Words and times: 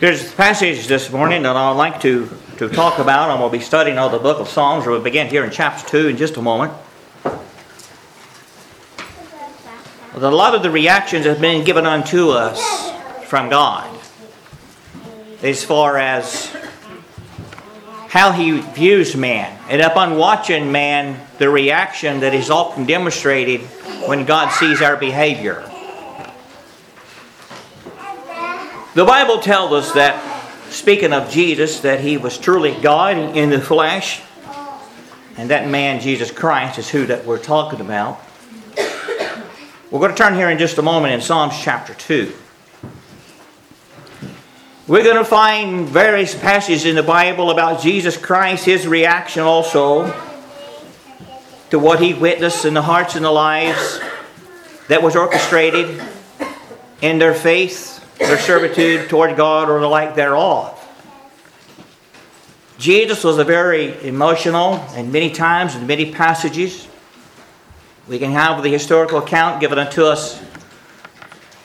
There's 0.00 0.32
a 0.32 0.34
passage 0.34 0.86
this 0.86 1.12
morning 1.12 1.42
that 1.42 1.56
I'd 1.56 1.72
like 1.72 2.00
to, 2.00 2.26
to 2.56 2.70
talk 2.70 2.98
about. 2.98 3.30
I'm 3.30 3.36
going 3.36 3.52
to 3.52 3.58
be 3.58 3.62
studying 3.62 3.98
all 3.98 4.08
the 4.08 4.18
book 4.18 4.40
of 4.40 4.48
Psalms. 4.48 4.86
We'll 4.86 5.02
begin 5.02 5.26
here 5.26 5.44
in 5.44 5.50
chapter 5.50 5.86
2 5.86 6.08
in 6.08 6.16
just 6.16 6.38
a 6.38 6.40
moment. 6.40 6.72
A 10.14 10.18
lot 10.18 10.54
of 10.54 10.62
the 10.62 10.70
reactions 10.70 11.26
have 11.26 11.38
been 11.38 11.66
given 11.66 11.84
unto 11.84 12.30
us 12.30 12.90
from 13.28 13.50
God 13.50 13.94
as 15.42 15.62
far 15.62 15.98
as 15.98 16.50
how 18.08 18.32
he 18.32 18.60
views 18.60 19.14
man. 19.14 19.54
And 19.68 19.82
upon 19.82 20.16
watching 20.16 20.72
man, 20.72 21.20
the 21.36 21.50
reaction 21.50 22.20
that 22.20 22.32
is 22.32 22.48
often 22.48 22.86
demonstrated 22.86 23.60
when 24.06 24.24
God 24.24 24.48
sees 24.48 24.80
our 24.80 24.96
behavior. 24.96 25.69
The 28.92 29.04
Bible 29.04 29.38
tells 29.38 29.72
us 29.72 29.92
that, 29.92 30.20
speaking 30.68 31.12
of 31.12 31.30
Jesus, 31.30 31.78
that 31.82 32.00
he 32.00 32.16
was 32.16 32.36
truly 32.36 32.74
God 32.82 33.36
in 33.36 33.50
the 33.50 33.60
flesh. 33.60 34.20
And 35.36 35.50
that 35.50 35.68
man, 35.68 36.00
Jesus 36.00 36.32
Christ, 36.32 36.76
is 36.76 36.90
who 36.90 37.06
that 37.06 37.24
we're 37.24 37.38
talking 37.38 37.80
about. 37.80 38.20
We're 39.92 40.00
going 40.00 40.10
to 40.10 40.16
turn 40.16 40.34
here 40.34 40.50
in 40.50 40.58
just 40.58 40.76
a 40.78 40.82
moment 40.82 41.14
in 41.14 41.20
Psalms 41.20 41.54
chapter 41.62 41.94
2. 41.94 42.32
We're 44.88 45.04
going 45.04 45.18
to 45.18 45.24
find 45.24 45.88
various 45.88 46.34
passages 46.34 46.84
in 46.84 46.96
the 46.96 47.04
Bible 47.04 47.50
about 47.50 47.80
Jesus 47.80 48.16
Christ, 48.16 48.64
his 48.64 48.88
reaction 48.88 49.42
also 49.42 50.06
to 51.70 51.78
what 51.78 52.00
he 52.00 52.12
witnessed 52.12 52.64
in 52.64 52.74
the 52.74 52.82
hearts 52.82 53.14
and 53.14 53.24
the 53.24 53.30
lives 53.30 54.00
that 54.88 55.00
was 55.00 55.14
orchestrated 55.14 56.02
in 57.00 57.20
their 57.20 57.34
faith 57.34 57.99
their 58.20 58.38
servitude 58.38 59.08
toward 59.08 59.36
God 59.36 59.68
or 59.68 59.80
the 59.80 59.88
like 59.88 60.14
thereof. 60.14 60.76
Jesus 62.78 63.24
was 63.24 63.38
a 63.38 63.44
very 63.44 64.06
emotional, 64.06 64.74
and 64.94 65.12
many 65.12 65.30
times 65.30 65.74
in 65.74 65.86
many 65.86 66.12
passages, 66.12 66.86
we 68.08 68.18
can 68.18 68.30
have 68.30 68.62
the 68.62 68.70
historical 68.70 69.18
account 69.18 69.60
given 69.60 69.78
unto 69.78 70.04
us. 70.04 70.42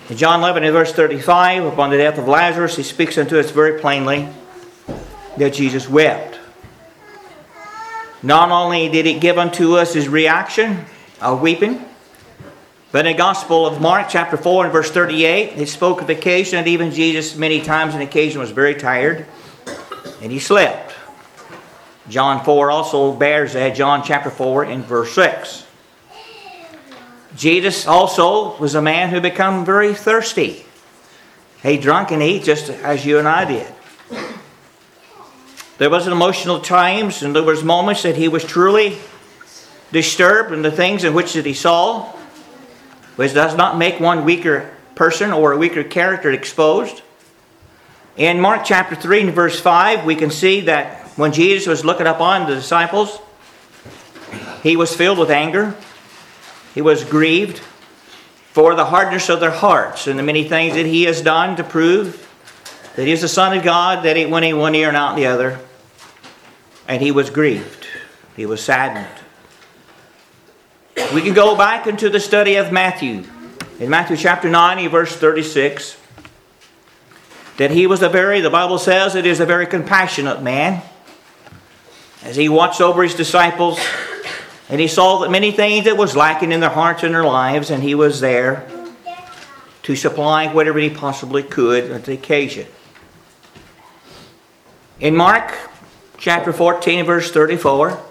In 0.10 0.18
John 0.18 0.40
11 0.40 0.64
and 0.64 0.74
verse 0.74 0.92
35, 0.92 1.66
upon 1.66 1.90
the 1.90 1.98
death 1.98 2.18
of 2.18 2.28
Lazarus, 2.28 2.76
he 2.76 2.84
speaks 2.84 3.18
unto 3.18 3.40
us 3.40 3.52
very 3.52 3.80
plainly 3.80 4.28
that 5.38 5.54
Jesus 5.54 5.90
wept. 5.90 6.40
Not 8.22 8.52
only 8.52 8.90
did 8.90 9.06
he 9.06 9.20
give 9.20 9.38
unto 9.38 9.78
us 9.78 9.94
his 9.94 10.08
reaction 10.08 10.86
of 11.22 11.42
weeping, 11.42 11.84
but 12.96 13.06
in 13.06 13.12
the 13.12 13.18
Gospel 13.18 13.68
of 13.68 13.82
Mark, 13.82 14.08
chapter 14.10 14.38
4, 14.38 14.64
and 14.64 14.72
verse 14.72 14.90
38, 14.90 15.52
he 15.52 15.66
spoke 15.66 16.02
of 16.02 16.10
occasion 16.10 16.60
and 16.60 16.68
even 16.70 16.92
Jesus, 16.92 17.36
many 17.36 17.60
times 17.60 17.94
on 17.94 18.00
occasion, 18.00 18.40
was 18.40 18.52
very 18.52 18.74
tired 18.74 19.26
and 20.22 20.32
he 20.32 20.40
slept. 20.40 20.94
John 22.08 22.46
4 22.46 22.72
also 22.72 23.12
bears 23.12 23.52
that, 23.52 23.76
John 23.76 24.02
chapter 24.02 24.30
4 24.30 24.64
and 24.64 24.86
verse 24.86 25.12
6. 25.12 25.66
Jesus 27.36 27.86
also 27.86 28.58
was 28.60 28.76
a 28.76 28.82
man 28.82 29.10
who 29.10 29.20
became 29.20 29.66
very 29.66 29.94
thirsty. 29.94 30.66
He 31.64 31.78
drank 31.78 32.12
and 32.12 32.24
ate 32.24 32.44
just 32.46 32.70
as 32.70 33.06
you 33.06 33.20
and 33.20 33.28
I 33.28 33.44
did. 33.44 33.68
There 35.80 35.90
was 35.90 36.08
emotional 36.08 36.62
times 36.62 37.24
and 37.24 37.36
there 37.36 37.44
was 37.44 37.62
moments 37.62 38.04
that 38.04 38.16
he 38.16 38.30
was 38.30 38.46
truly 38.46 38.98
disturbed 39.92 40.54
in 40.54 40.62
the 40.62 40.72
things 40.72 41.04
in 41.04 41.14
which 41.14 41.34
that 41.34 41.46
he 41.46 41.54
saw 41.54 42.16
which 43.16 43.34
does 43.34 43.56
not 43.56 43.78
make 43.78 44.00
one 44.00 44.26
weaker 44.26 44.72
person 44.96 45.32
or 45.32 45.52
a 45.52 45.58
weaker 45.58 45.84
character 45.84 46.32
exposed. 46.32 47.02
In 48.18 48.40
Mark 48.40 48.64
chapter 48.64 48.96
3 48.96 49.22
and 49.22 49.34
verse 49.34 49.60
5, 49.60 50.06
we 50.06 50.16
can 50.16 50.32
see 50.32 50.62
that 50.62 51.02
when 51.18 51.34
Jesus 51.34 51.68
was 51.68 51.86
looking 51.86 52.08
upon 52.08 52.48
the 52.50 52.56
disciples, 52.56 53.20
he 54.64 54.76
was 54.76 54.96
filled 54.96 55.20
with 55.20 55.30
anger. 55.30 55.76
He 56.74 56.82
was 56.82 57.04
grieved 57.04 57.60
for 58.52 58.76
the 58.76 58.86
hardness 58.86 59.30
of 59.30 59.40
their 59.40 59.52
hearts 59.52 60.08
and 60.08 60.18
the 60.18 60.24
many 60.24 60.48
things 60.48 60.76
that 60.76 60.86
he 60.86 61.04
has 61.04 61.22
done 61.22 61.58
to 61.58 61.64
prove 61.64 62.22
that 62.96 63.06
he 63.06 63.12
is 63.12 63.22
the 63.22 63.28
Son 63.28 63.58
of 63.58 63.64
God, 63.64 64.06
that 64.06 64.16
he 64.16 64.26
went 64.26 64.46
in 64.46 64.58
one 64.58 64.74
ear 64.76 64.88
and 64.88 64.98
out 64.98 65.18
the 65.18 65.26
other. 65.26 65.60
And 66.88 67.02
he 67.02 67.12
was 67.12 67.30
grieved. 67.30 67.86
He 68.36 68.46
was 68.46 68.64
saddened. 68.64 69.25
We 71.14 71.22
can 71.22 71.34
go 71.34 71.56
back 71.58 71.88
into 71.88 72.10
the 72.10 72.20
study 72.20 72.56
of 72.56 72.72
Matthew. 72.72 73.26
In 73.80 73.90
Matthew 73.90 74.16
chapter 74.16 74.50
9, 74.50 74.90
verse 74.90 75.16
36, 75.16 75.98
that 77.58 77.72
he 77.72 77.86
was 77.86 78.02
a 78.02 78.10
very, 78.10 78.42
the 78.42 78.50
Bible 78.50 78.78
says, 78.78 79.16
it 79.16 79.26
is 79.26 79.40
a 79.40 79.46
very 79.46 79.66
compassionate 79.66 80.42
man. 80.42 80.82
As 82.24 82.36
he 82.36 82.50
watched 82.50 82.82
over 82.82 83.04
his 83.04 83.14
disciples, 83.14 83.80
and 84.70 84.80
he 84.80 84.88
saw 84.88 85.20
that 85.20 85.32
many 85.32 85.52
things 85.52 85.86
that 85.86 85.98
was 85.98 86.16
lacking 86.16 86.52
in 86.52 86.60
their 86.60 86.70
hearts 86.70 87.04
and 87.04 87.14
their 87.14 87.26
lives, 87.26 87.70
and 87.70 87.84
he 87.84 87.94
was 87.94 88.20
there 88.20 88.68
to 89.84 89.96
supply 89.96 90.48
whatever 90.48 90.80
he 90.80 90.90
possibly 90.90 91.44
could 91.44 91.92
at 91.92 92.06
the 92.06 92.14
occasion. 92.14 92.68
In 95.00 95.16
Mark 95.16 95.54
chapter 96.18 96.52
14, 96.52 97.06
verse 97.06 97.30
34, 97.32 98.02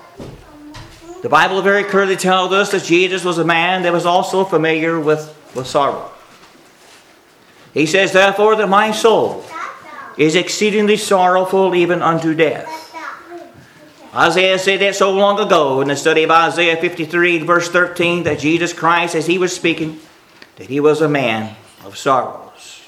the 1.24 1.30
Bible 1.30 1.62
very 1.62 1.84
clearly 1.84 2.16
tells 2.16 2.52
us 2.52 2.72
that 2.72 2.84
Jesus 2.84 3.24
was 3.24 3.38
a 3.38 3.46
man 3.46 3.84
that 3.84 3.94
was 3.94 4.04
also 4.04 4.44
familiar 4.44 5.00
with, 5.00 5.34
with 5.54 5.66
sorrow. 5.66 6.12
He 7.72 7.86
says, 7.86 8.12
Therefore, 8.12 8.56
that 8.56 8.68
my 8.68 8.90
soul 8.90 9.42
is 10.18 10.36
exceedingly 10.36 10.98
sorrowful 10.98 11.74
even 11.74 12.02
unto 12.02 12.34
death. 12.34 12.68
Isaiah 14.14 14.58
said 14.58 14.80
that 14.80 14.96
so 14.96 15.12
long 15.12 15.40
ago 15.40 15.80
in 15.80 15.88
the 15.88 15.96
study 15.96 16.24
of 16.24 16.30
Isaiah 16.30 16.76
53, 16.76 17.38
verse 17.38 17.70
13, 17.70 18.24
that 18.24 18.38
Jesus 18.38 18.74
Christ, 18.74 19.14
as 19.14 19.26
he 19.26 19.38
was 19.38 19.56
speaking, 19.56 19.98
that 20.56 20.68
he 20.68 20.78
was 20.78 21.00
a 21.00 21.08
man 21.08 21.56
of 21.86 21.96
sorrows. 21.96 22.82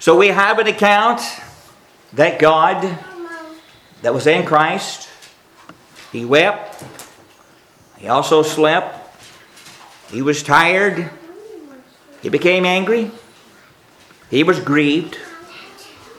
So 0.00 0.18
we 0.18 0.28
have 0.28 0.58
an 0.58 0.66
account 0.66 1.20
that 2.14 2.40
God, 2.40 2.82
that 4.02 4.12
was 4.12 4.26
in 4.26 4.44
Christ, 4.44 5.07
he 6.12 6.24
wept. 6.24 6.84
He 7.98 8.08
also 8.08 8.42
slept. 8.42 8.94
He 10.10 10.22
was 10.22 10.42
tired. 10.42 11.10
He 12.22 12.28
became 12.28 12.64
angry. 12.64 13.10
He 14.30 14.42
was 14.42 14.60
grieved. 14.60 15.16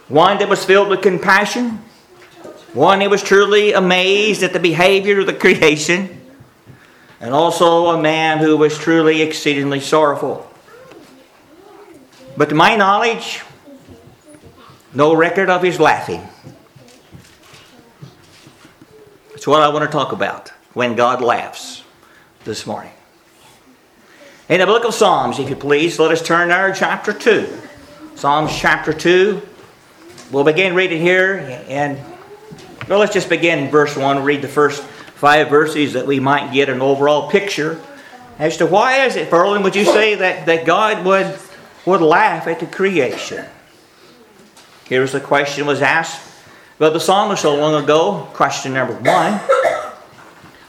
One 0.07 0.37
that 0.39 0.49
was 0.49 0.65
filled 0.65 0.89
with 0.89 1.01
compassion. 1.01 1.79
One 2.73 2.99
that 2.99 3.09
was 3.09 3.23
truly 3.23 3.73
amazed 3.73 4.43
at 4.43 4.53
the 4.53 4.59
behavior 4.59 5.19
of 5.19 5.25
the 5.25 5.33
creation. 5.33 6.21
And 7.19 7.33
also 7.33 7.87
a 7.87 8.01
man 8.01 8.37
who 8.37 8.57
was 8.57 8.77
truly 8.77 9.21
exceedingly 9.21 9.79
sorrowful. 9.79 10.49
But 12.37 12.49
to 12.49 12.55
my 12.55 12.75
knowledge, 12.75 13.41
no 14.93 15.13
record 15.13 15.49
of 15.49 15.61
his 15.61 15.79
laughing. 15.79 16.27
It's 19.39 19.47
what 19.47 19.61
I 19.61 19.69
want 19.69 19.89
to 19.89 19.89
talk 19.89 20.11
about 20.11 20.49
when 20.73 20.97
God 20.97 21.21
laughs 21.21 21.81
this 22.43 22.65
morning. 22.65 22.91
In 24.49 24.59
the 24.59 24.65
book 24.65 24.83
of 24.83 24.93
Psalms, 24.93 25.39
if 25.39 25.49
you 25.49 25.55
please, 25.55 25.97
let 25.97 26.11
us 26.11 26.21
turn 26.21 26.49
there 26.49 26.73
chapter 26.73 27.13
2. 27.13 27.47
Psalms 28.15 28.51
chapter 28.53 28.91
2. 28.91 29.41
We'll 30.33 30.43
begin 30.43 30.75
reading 30.75 31.01
here 31.01 31.63
and 31.69 31.97
well, 32.89 32.99
let's 32.99 33.13
just 33.13 33.29
begin 33.29 33.59
in 33.59 33.71
verse 33.71 33.95
1, 33.95 34.25
read 34.25 34.41
the 34.41 34.49
first 34.49 34.83
five 34.83 35.49
verses 35.49 35.93
that 35.93 36.05
we 36.05 36.19
might 36.19 36.51
get 36.51 36.67
an 36.67 36.81
overall 36.81 37.31
picture 37.31 37.81
as 38.39 38.57
to 38.57 38.65
why 38.65 39.05
is 39.05 39.15
it, 39.15 39.29
Ferlin, 39.29 39.63
would 39.63 39.73
you 39.73 39.85
say 39.85 40.15
that, 40.15 40.47
that 40.47 40.65
God 40.65 41.05
would, 41.05 41.39
would 41.85 42.01
laugh 42.01 42.45
at 42.45 42.59
the 42.59 42.67
creation? 42.67 43.45
Here's 44.83 45.13
the 45.13 45.21
question 45.21 45.65
was 45.65 45.81
asked 45.81 46.28
but 46.79 46.93
the 46.93 46.99
psalmist 46.99 47.41
so 47.41 47.55
long 47.55 47.83
ago, 47.83 48.27
question 48.33 48.73
number 48.73 48.93
one 48.93 49.33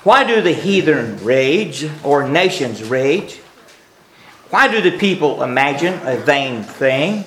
Why 0.03 0.25
do 0.25 0.43
the 0.43 0.53
heathen 0.53 1.25
rage 1.25 1.89
or 2.03 2.29
nations 2.29 2.83
rage? 2.83 3.37
Why 4.51 4.67
do 4.67 4.81
the 4.83 4.99
people 4.99 5.45
imagine 5.45 5.95
a 6.03 6.17
vain 6.17 6.65
thing? 6.65 7.25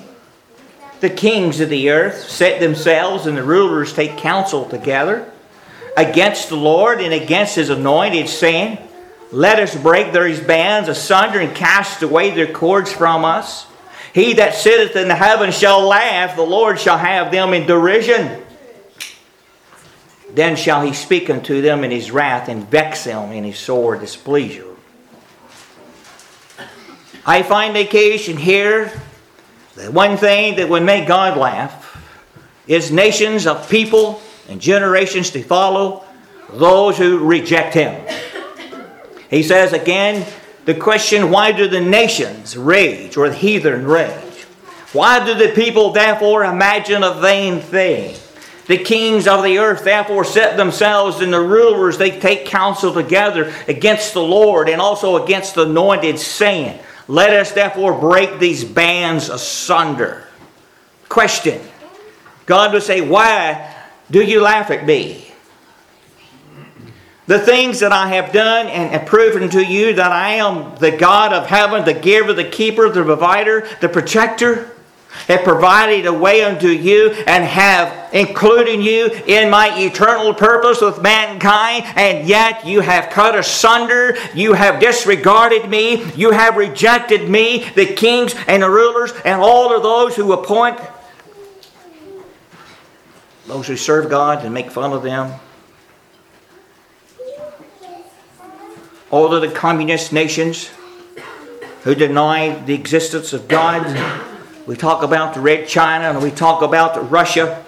The 1.00 1.08
kings 1.08 1.60
of 1.60 1.70
the 1.70 1.90
earth 1.90 2.28
set 2.28 2.60
themselves 2.60 3.26
and 3.26 3.36
the 3.36 3.42
rulers 3.42 3.94
take 3.94 4.18
counsel 4.18 4.66
together 4.66 5.30
against 5.96 6.50
the 6.50 6.56
Lord 6.56 7.00
and 7.00 7.14
against 7.14 7.56
his 7.56 7.70
anointed, 7.70 8.28
saying, 8.28 8.76
Let 9.32 9.60
us 9.60 9.74
break 9.74 10.12
these 10.12 10.40
bands 10.40 10.90
asunder 10.90 11.40
and 11.40 11.56
cast 11.56 12.02
away 12.02 12.32
their 12.32 12.52
cords 12.52 12.92
from 12.92 13.24
us. 13.24 13.66
He 14.12 14.34
that 14.34 14.54
sitteth 14.54 14.94
in 14.94 15.08
the 15.08 15.14
heavens 15.14 15.58
shall 15.58 15.80
laugh, 15.80 16.36
the 16.36 16.42
Lord 16.42 16.78
shall 16.78 16.98
have 16.98 17.32
them 17.32 17.54
in 17.54 17.66
derision. 17.66 18.43
Then 20.34 20.56
shall 20.56 20.82
he 20.82 20.92
speak 20.92 21.30
unto 21.30 21.62
them 21.62 21.84
in 21.84 21.90
his 21.90 22.10
wrath 22.10 22.48
and 22.48 22.68
vex 22.68 23.04
them 23.04 23.32
in 23.32 23.44
his 23.44 23.58
sore 23.58 23.96
displeasure. 23.96 24.66
I 27.24 27.42
find 27.42 27.76
occasion 27.76 28.36
here 28.36 28.92
The 29.76 29.90
one 29.90 30.16
thing 30.16 30.56
that 30.56 30.68
would 30.68 30.84
make 30.84 31.08
God 31.08 31.36
laugh 31.36 32.00
is 32.68 32.92
nations 32.92 33.44
of 33.46 33.68
people 33.68 34.22
and 34.48 34.60
generations 34.60 35.30
to 35.30 35.42
follow 35.42 36.04
those 36.52 36.96
who 36.96 37.26
reject 37.26 37.74
him. 37.74 38.00
He 39.28 39.42
says 39.42 39.72
again, 39.72 40.24
the 40.64 40.74
question, 40.74 41.30
why 41.30 41.50
do 41.50 41.66
the 41.66 41.80
nations 41.80 42.56
rage 42.56 43.16
or 43.16 43.28
the 43.28 43.34
heathen 43.34 43.84
rage? 43.84 44.42
Why 44.92 45.24
do 45.24 45.34
the 45.34 45.52
people 45.52 45.90
therefore 45.90 46.44
imagine 46.44 47.02
a 47.02 47.14
vain 47.14 47.60
thing? 47.60 48.14
The 48.66 48.78
kings 48.78 49.26
of 49.26 49.42
the 49.42 49.58
earth 49.58 49.84
therefore 49.84 50.24
set 50.24 50.56
themselves, 50.56 51.20
and 51.20 51.32
the 51.32 51.40
rulers 51.40 51.98
they 51.98 52.18
take 52.18 52.46
counsel 52.46 52.94
together 52.94 53.52
against 53.68 54.14
the 54.14 54.22
Lord 54.22 54.68
and 54.68 54.80
also 54.80 55.22
against 55.22 55.54
the 55.54 55.62
anointed, 55.62 56.18
saying, 56.18 56.80
Let 57.06 57.34
us 57.34 57.52
therefore 57.52 57.98
break 57.98 58.38
these 58.38 58.64
bands 58.64 59.28
asunder. 59.28 60.26
Question 61.08 61.60
God 62.46 62.72
would 62.72 62.82
say, 62.82 63.00
Why 63.00 63.74
do 64.10 64.22
you 64.22 64.40
laugh 64.40 64.70
at 64.70 64.86
me? 64.86 65.30
The 67.26 67.38
things 67.38 67.80
that 67.80 67.92
I 67.92 68.08
have 68.08 68.32
done 68.32 68.66
and 68.66 69.06
proven 69.06 69.48
to 69.50 69.64
you 69.64 69.94
that 69.94 70.12
I 70.12 70.34
am 70.34 70.76
the 70.76 70.90
God 70.90 71.32
of 71.32 71.46
heaven, 71.46 71.84
the 71.84 71.94
giver, 71.94 72.34
the 72.34 72.44
keeper, 72.44 72.90
the 72.90 73.02
provider, 73.02 73.66
the 73.80 73.88
protector, 73.88 74.73
have 75.28 75.42
provided 75.44 76.06
a 76.06 76.12
way 76.12 76.42
unto 76.42 76.68
you 76.68 77.10
and 77.26 77.44
have 77.44 78.12
included 78.12 78.82
you 78.82 79.06
in 79.26 79.50
my 79.50 79.76
eternal 79.78 80.34
purpose 80.34 80.80
with 80.80 81.00
mankind, 81.02 81.84
and 81.96 82.28
yet 82.28 82.66
you 82.66 82.80
have 82.80 83.10
cut 83.10 83.36
asunder, 83.36 84.16
you 84.34 84.52
have 84.52 84.80
disregarded 84.80 85.68
me, 85.68 86.04
you 86.12 86.30
have 86.30 86.56
rejected 86.56 87.28
me, 87.28 87.68
the 87.74 87.86
kings 87.86 88.34
and 88.46 88.62
the 88.62 88.70
rulers, 88.70 89.12
and 89.24 89.40
all 89.40 89.74
of 89.74 89.82
those 89.82 90.14
who 90.14 90.32
appoint 90.32 90.78
those 93.46 93.66
who 93.66 93.76
serve 93.76 94.08
God 94.08 94.44
and 94.44 94.54
make 94.54 94.70
fun 94.70 94.92
of 94.92 95.02
them. 95.02 95.38
All 99.10 99.34
of 99.34 99.42
the 99.42 99.50
communist 99.50 100.12
nations 100.12 100.70
who 101.82 101.94
deny 101.94 102.54
the 102.64 102.74
existence 102.74 103.32
of 103.32 103.46
God. 103.46 103.84
We 104.66 104.76
talk 104.76 105.02
about 105.02 105.34
the 105.34 105.40
Red 105.40 105.68
China 105.68 106.06
and 106.06 106.22
we 106.22 106.30
talk 106.30 106.62
about 106.62 107.10
Russia. 107.10 107.64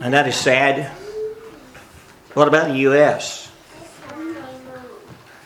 And 0.00 0.12
that 0.12 0.26
is 0.26 0.34
sad. 0.34 0.90
What 2.34 2.48
about 2.48 2.68
the 2.68 2.78
U.S.? 2.78 3.50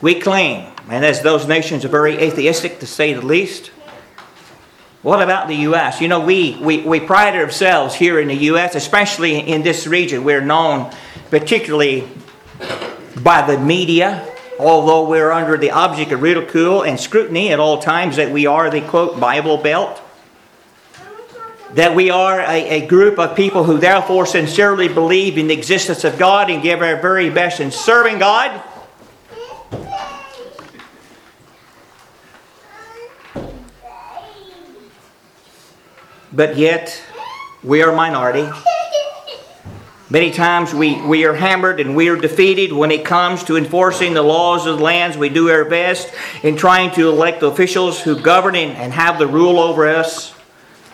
We 0.01 0.21
claim, 0.21 0.71
and 0.89 1.05
as 1.05 1.23
those 1.23 1.47
nations 1.49 1.85
are 1.85 1.89
very 1.89 2.17
atheistic 2.17 2.81
to 2.81 2.87
say 2.87 3.15
the 3.15 3.25
least, 3.25 3.69
what 5.03 5.23
about 5.23 5.49
the 5.49 5.57
U.S.? 5.57 6.01
You 6.01 6.09
know, 6.09 6.21
we, 6.21 6.59
we, 6.61 6.81
we 6.81 7.01
pride 7.01 7.35
ourselves 7.37 7.95
here 7.95 8.19
in 8.21 8.29
the 8.29 8.37
U.S., 8.37 8.75
especially 8.75 9.39
in 9.39 9.63
this 9.63 9.87
region. 9.87 10.25
We're 10.25 10.41
known 10.41 10.91
particularly 11.31 12.09
by 13.23 13.47
the 13.47 13.59
media, 13.59 14.34
although 14.59 15.09
we're 15.09 15.31
under 15.31 15.57
the 15.57 15.71
object 15.71 16.13
of 16.13 16.23
ridicule 16.23 16.83
and 16.83 16.99
scrutiny 16.99 17.53
at 17.53 17.61
all 17.61 17.79
times, 17.79 18.17
that 18.17 18.31
we 18.31 18.47
are 18.47 18.71
the 18.71 18.81
quote 18.81 19.19
Bible 19.19 19.57
Belt. 19.57 20.01
That 21.75 21.97
we 21.97 22.11
are 22.11 22.41
a, 22.41 22.83
a 22.83 22.87
group 22.87 23.19
of 23.19 23.35
people 23.35 23.65
who 23.65 23.79
therefore 23.79 24.27
sincerely 24.27 24.89
believe 24.89 25.39
in 25.39 25.49
the 25.49 25.55
existence 25.55 26.05
of 26.05 26.19
God 26.19 26.51
and 26.51 26.63
give 26.63 26.83
our 26.83 27.01
very 27.01 27.31
best 27.31 27.59
in 27.61 27.71
serving 27.71 28.19
God. 28.19 28.63
but 36.35 36.57
yet 36.57 37.01
we 37.63 37.83
are 37.83 37.91
a 37.91 37.97
minority. 37.97 38.49
Many 40.11 40.33
times 40.33 40.75
we, 40.75 41.01
we 41.01 41.25
are 41.25 41.33
hammered 41.33 41.81
and 41.81 41.97
we 41.97 42.11
are 42.11 42.17
defeated 42.17 42.75
when 42.75 42.91
it 42.91 43.07
comes 43.07 43.43
to 43.45 43.57
enforcing 43.57 44.13
the 44.13 44.23
laws 44.23 44.67
of 44.67 44.77
the 44.77 44.85
lands. 44.85 45.17
We 45.17 45.31
do 45.31 45.49
our 45.49 45.65
best 45.65 46.13
in 46.43 46.57
trying 46.57 46.91
to 46.93 47.09
elect 47.09 47.41
the 47.41 47.47
officials 47.47 48.03
who 48.03 48.21
govern 48.21 48.55
and 48.55 48.93
have 48.93 49.19
the 49.19 49.27
rule 49.27 49.59
over 49.59 49.89
us, 49.89 50.35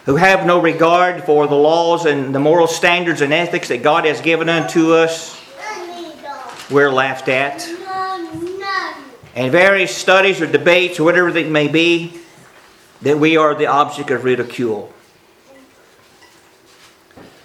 who 0.07 0.15
have 0.15 0.47
no 0.47 0.61
regard 0.61 1.25
for 1.25 1.49
the 1.49 1.57
laws 1.57 2.07
and 2.07 2.33
the 2.33 2.39
moral 2.39 2.69
standards 2.69 3.21
and 3.21 3.33
ethics 3.33 3.67
that 3.69 3.83
God 3.83 4.05
has 4.05 4.21
given 4.21 4.49
unto 4.49 4.93
us. 4.93 5.37
We're 6.71 6.93
laughed 6.93 7.29
at. 7.29 7.69
And 9.35 9.51
various 9.51 9.97
studies 9.97 10.41
or 10.41 10.47
debates, 10.47 11.01
or 11.01 11.05
whatever 11.05 11.37
it 11.37 11.51
may 11.51 11.67
be, 11.67 12.21
that 13.03 13.19
we 13.19 13.37
are 13.37 13.57
the 13.57 13.67
object 13.67 14.13
of 14.13 14.23
ridicule. 14.23 14.93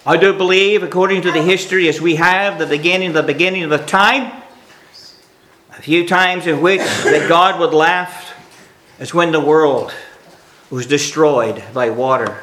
I 0.08 0.18
do 0.18 0.34
believe, 0.34 0.84
according 0.84 1.24
to 1.24 1.32
the 1.32 1.42
history 1.42 1.90
as 1.90 2.00
we 2.00 2.18
have, 2.18 2.60
the 2.60 2.68
beginning, 2.68 3.14
the 3.14 3.24
beginning 3.24 3.64
of 3.64 3.72
the 3.72 3.80
time, 3.80 4.40
a 5.72 5.82
few 5.82 6.08
times 6.08 6.46
in 6.46 6.62
which 6.62 6.80
that 6.80 7.28
God 7.28 7.60
would 7.60 7.74
laugh 7.74 8.36
is 9.00 9.16
when 9.16 9.32
the 9.32 9.40
world 9.40 9.92
was 10.70 10.86
destroyed 10.86 11.64
by 11.74 11.90
water 11.90 12.38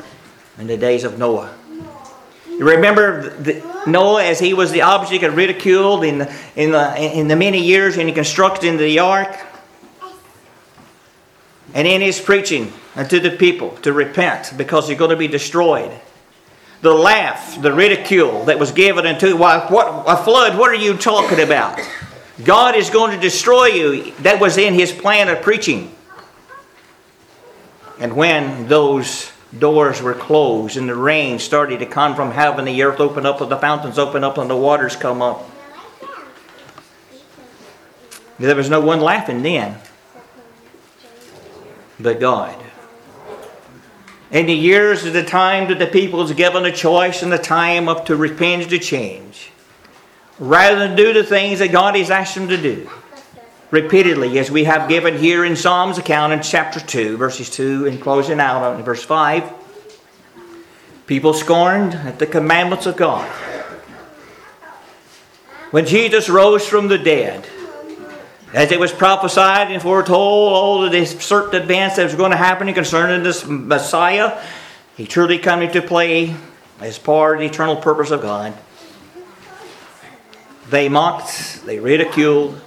in 0.58 0.66
the 0.66 0.76
days 0.76 1.04
of 1.04 1.20
Noah. 1.20 1.54
You 2.48 2.68
remember 2.68 3.30
the, 3.30 3.62
Noah 3.86 4.24
as 4.24 4.40
he 4.40 4.54
was 4.54 4.72
the 4.72 4.82
object 4.82 5.22
of 5.22 5.36
ridicule 5.36 6.02
in 6.02 6.18
the, 6.18 6.34
in 6.56 6.72
the, 6.72 7.00
in 7.00 7.28
the 7.28 7.36
many 7.36 7.62
years 7.62 7.96
in 7.96 8.12
constructing 8.12 8.76
the 8.76 8.98
ark? 8.98 9.38
And 11.74 11.86
in 11.86 12.00
his 12.00 12.20
preaching 12.20 12.72
unto 12.96 13.20
the 13.20 13.30
people 13.30 13.70
to 13.82 13.92
repent 13.92 14.52
because 14.56 14.88
you're 14.88 14.98
going 14.98 15.10
to 15.12 15.16
be 15.16 15.28
destroyed 15.28 15.92
the 16.82 16.92
laugh, 16.92 17.60
the 17.60 17.72
ridicule 17.72 18.44
that 18.44 18.58
was 18.58 18.72
given 18.72 19.06
unto 19.06 19.36
why 19.36 19.66
what 19.68 20.04
a 20.06 20.22
flood, 20.22 20.58
what 20.58 20.70
are 20.70 20.74
you 20.74 20.96
talking 20.96 21.40
about? 21.40 21.80
God 22.44 22.76
is 22.76 22.90
going 22.90 23.12
to 23.12 23.20
destroy 23.20 23.66
you. 23.66 24.12
That 24.20 24.40
was 24.40 24.58
in 24.58 24.74
his 24.74 24.92
plan 24.92 25.28
of 25.28 25.42
preaching. 25.42 25.94
And 27.98 28.14
when 28.14 28.68
those 28.68 29.30
doors 29.56 30.02
were 30.02 30.14
closed 30.14 30.76
and 30.76 30.88
the 30.88 30.94
rain 30.94 31.38
started 31.38 31.78
to 31.78 31.86
come 31.86 32.14
from 32.16 32.32
heaven, 32.32 32.64
the 32.64 32.82
earth 32.82 33.00
opened 33.00 33.26
up 33.26 33.40
and 33.40 33.50
the 33.50 33.58
fountains 33.58 33.98
opened 33.98 34.24
up 34.24 34.38
and 34.38 34.50
the 34.50 34.56
waters 34.56 34.96
come 34.96 35.22
up. 35.22 35.48
There 38.38 38.56
was 38.56 38.68
no 38.68 38.80
one 38.80 39.00
laughing 39.00 39.42
then 39.42 39.78
but 42.02 42.20
God. 42.20 42.61
In 44.32 44.46
the 44.46 44.54
years 44.54 45.04
is 45.04 45.12
the 45.12 45.22
time 45.22 45.68
that 45.68 45.78
the 45.78 45.86
people 45.86 46.22
is 46.22 46.32
given 46.32 46.64
a 46.64 46.72
choice 46.72 47.22
and 47.22 47.30
the 47.30 47.36
time 47.36 47.86
of 47.86 48.06
to 48.06 48.16
repent 48.16 48.70
to 48.70 48.78
change, 48.78 49.50
rather 50.38 50.78
than 50.78 50.96
do 50.96 51.12
the 51.12 51.22
things 51.22 51.58
that 51.58 51.70
God 51.70 51.94
has 51.96 52.10
asked 52.10 52.34
them 52.34 52.48
to 52.48 52.56
do, 52.56 52.88
repeatedly, 53.70 54.38
as 54.38 54.50
we 54.50 54.64
have 54.64 54.88
given 54.88 55.18
here 55.18 55.44
in 55.44 55.54
Psalms 55.54 55.98
account 55.98 56.32
in 56.32 56.40
chapter 56.40 56.80
2, 56.80 57.18
verses 57.18 57.50
2 57.50 57.86
and 57.86 58.00
closing 58.00 58.40
out 58.40 58.62
on 58.62 58.82
verse 58.82 59.04
5. 59.04 59.52
People 61.06 61.34
scorned 61.34 61.92
at 61.94 62.18
the 62.18 62.26
commandments 62.26 62.86
of 62.86 62.96
God. 62.96 63.28
When 65.72 65.84
Jesus 65.84 66.30
rose 66.30 66.66
from 66.66 66.88
the 66.88 66.96
dead, 66.96 67.46
as 68.52 68.70
it 68.70 68.78
was 68.78 68.92
prophesied 68.92 69.70
and 69.70 69.80
foretold, 69.80 70.52
all 70.52 70.84
of 70.84 70.92
this 70.92 71.18
certain 71.24 71.62
events 71.62 71.96
that 71.96 72.04
was 72.04 72.14
going 72.14 72.32
to 72.32 72.36
happen 72.36 72.72
concerning 72.74 73.22
this 73.22 73.46
Messiah, 73.46 74.38
he 74.96 75.06
truly 75.06 75.38
come 75.38 75.62
into 75.62 75.80
play 75.80 76.36
as 76.80 76.98
part 76.98 77.36
of 77.36 77.40
the 77.40 77.46
eternal 77.46 77.76
purpose 77.76 78.10
of 78.10 78.20
God. 78.20 78.54
They 80.68 80.88
mocked, 80.88 81.64
they 81.64 81.78
ridiculed, 81.78 82.60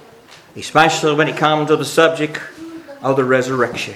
especially 0.56 1.14
when 1.14 1.28
it 1.28 1.36
comes 1.36 1.68
to 1.68 1.76
the 1.76 1.84
subject 1.84 2.40
of 3.00 3.16
the 3.16 3.24
resurrection. 3.24 3.94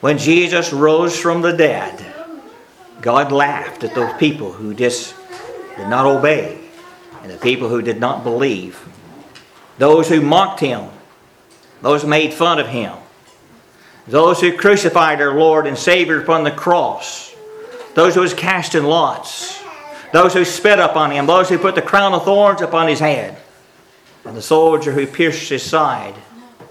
When 0.00 0.18
Jesus 0.18 0.72
rose 0.72 1.18
from 1.18 1.42
the 1.42 1.52
dead, 1.52 2.14
God 3.02 3.30
laughed 3.30 3.84
at 3.84 3.94
those 3.94 4.12
people 4.14 4.52
who 4.52 4.74
just 4.74 5.14
did 5.76 5.88
not 5.88 6.06
obey 6.06 6.58
and 7.22 7.30
the 7.30 7.38
people 7.38 7.68
who 7.68 7.82
did 7.82 8.00
not 8.00 8.24
believe 8.24 8.76
those 9.78 10.08
who 10.08 10.20
mocked 10.20 10.60
him, 10.60 10.88
those 11.80 12.02
who 12.02 12.08
made 12.08 12.32
fun 12.32 12.58
of 12.58 12.68
him, 12.68 12.96
those 14.06 14.40
who 14.40 14.56
crucified 14.56 15.20
our 15.20 15.34
Lord 15.34 15.66
and 15.66 15.78
Savior 15.78 16.20
upon 16.20 16.44
the 16.44 16.50
cross, 16.50 17.34
those 17.94 18.14
who 18.14 18.20
was 18.20 18.34
cast 18.34 18.74
in 18.74 18.84
lots, 18.84 19.62
those 20.12 20.34
who 20.34 20.44
spit 20.44 20.78
upon 20.78 21.10
him, 21.10 21.26
those 21.26 21.48
who 21.48 21.58
put 21.58 21.74
the 21.74 21.82
crown 21.82 22.12
of 22.12 22.24
thorns 22.24 22.60
upon 22.60 22.88
his 22.88 23.00
head, 23.00 23.36
and 24.24 24.36
the 24.36 24.42
soldier 24.42 24.92
who 24.92 25.06
pierced 25.06 25.48
his 25.48 25.62
side 25.62 26.14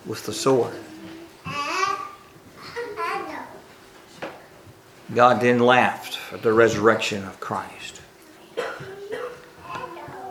with 0.05 0.25
the 0.25 0.33
sword. 0.33 0.73
God 5.13 5.41
then 5.41 5.59
laughed 5.59 6.19
at 6.31 6.41
the 6.41 6.53
resurrection 6.53 7.25
of 7.25 7.39
Christ. 7.39 7.80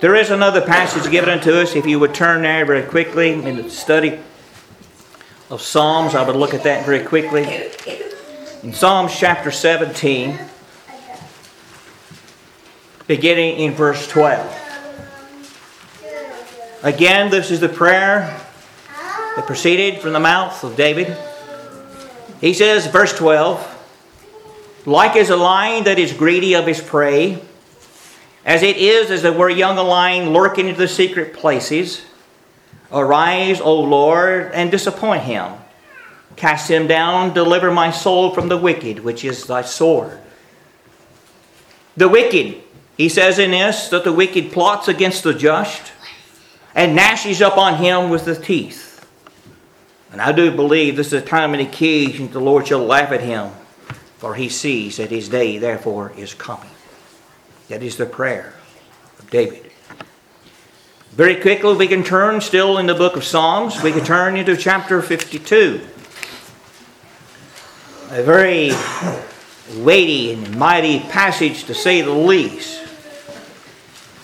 There 0.00 0.14
is 0.14 0.30
another 0.30 0.62
passage 0.62 1.10
given 1.10 1.28
unto 1.28 1.52
us. 1.52 1.76
If 1.76 1.84
you 1.84 1.98
would 1.98 2.14
turn 2.14 2.40
there 2.40 2.64
very 2.64 2.84
quickly 2.84 3.34
in 3.34 3.56
the 3.56 3.68
study 3.68 4.18
of 5.50 5.60
Psalms, 5.60 6.14
I 6.14 6.26
would 6.26 6.36
look 6.36 6.54
at 6.54 6.62
that 6.62 6.86
very 6.86 7.04
quickly. 7.04 7.42
In 8.62 8.72
Psalms 8.72 9.14
chapter 9.14 9.50
17, 9.50 10.38
beginning 13.06 13.58
in 13.58 13.74
verse 13.74 14.08
12. 14.08 14.56
Again, 16.82 17.30
this 17.30 17.50
is 17.50 17.60
the 17.60 17.68
prayer 17.68 18.40
that 19.36 19.46
proceeded 19.46 20.00
from 20.00 20.14
the 20.14 20.20
mouth 20.20 20.64
of 20.64 20.76
David. 20.76 21.14
He 22.40 22.54
says, 22.54 22.86
verse 22.86 23.12
12, 23.12 24.86
like 24.86 25.14
as 25.16 25.28
a 25.28 25.36
lion 25.36 25.84
that 25.84 25.98
is 25.98 26.14
greedy 26.14 26.54
of 26.54 26.66
his 26.66 26.80
prey, 26.80 27.42
as 28.44 28.62
it 28.62 28.76
is 28.76 29.10
as 29.10 29.24
it 29.24 29.34
were 29.34 29.50
young 29.50 29.78
a 29.78 29.82
lion 29.82 30.32
lurking 30.32 30.68
into 30.68 30.80
the 30.80 30.88
secret 30.88 31.34
places, 31.34 32.02
arise, 32.92 33.60
O 33.60 33.80
Lord, 33.80 34.50
and 34.52 34.70
disappoint 34.70 35.22
him. 35.22 35.52
Cast 36.36 36.70
him 36.70 36.86
down, 36.86 37.34
deliver 37.34 37.70
my 37.70 37.90
soul 37.90 38.34
from 38.34 38.48
the 38.48 38.56
wicked, 38.56 39.00
which 39.00 39.24
is 39.24 39.46
thy 39.46 39.62
sword. 39.62 40.18
The 41.96 42.08
wicked, 42.08 42.62
he 42.96 43.08
says 43.08 43.38
in 43.38 43.50
this, 43.50 43.88
that 43.88 44.04
the 44.04 44.12
wicked 44.12 44.52
plots 44.52 44.88
against 44.88 45.22
the 45.22 45.34
just 45.34 45.92
and 46.74 46.94
gnashes 46.94 47.42
up 47.42 47.58
on 47.58 47.76
him 47.76 48.10
with 48.10 48.24
the 48.24 48.36
teeth. 48.36 49.06
And 50.12 50.20
I 50.20 50.32
do 50.32 50.50
believe 50.50 50.96
this 50.96 51.08
is 51.08 51.12
a 51.14 51.20
time 51.20 51.52
and 51.52 51.62
occasion 51.62 52.30
the 52.30 52.40
Lord 52.40 52.68
shall 52.68 52.84
laugh 52.84 53.12
at 53.12 53.20
him, 53.20 53.50
for 54.18 54.34
he 54.34 54.48
sees 54.48 54.96
that 54.96 55.10
his 55.10 55.28
day 55.28 55.58
therefore 55.58 56.12
is 56.16 56.34
coming. 56.34 56.70
That 57.70 57.84
is 57.84 57.96
the 57.96 58.04
prayer 58.04 58.52
of 59.20 59.30
David. 59.30 59.70
Very 61.12 61.36
quickly, 61.36 61.76
we 61.76 61.86
can 61.86 62.02
turn 62.02 62.40
still 62.40 62.78
in 62.78 62.86
the 62.86 62.96
book 62.96 63.14
of 63.14 63.22
Psalms, 63.22 63.80
we 63.80 63.92
can 63.92 64.04
turn 64.04 64.36
into 64.36 64.56
chapter 64.56 65.00
52. 65.00 65.80
A 68.10 68.22
very 68.24 68.72
weighty 69.84 70.32
and 70.32 70.58
mighty 70.58 70.98
passage 70.98 71.62
to 71.66 71.74
say 71.74 72.02
the 72.02 72.10
least. 72.10 72.82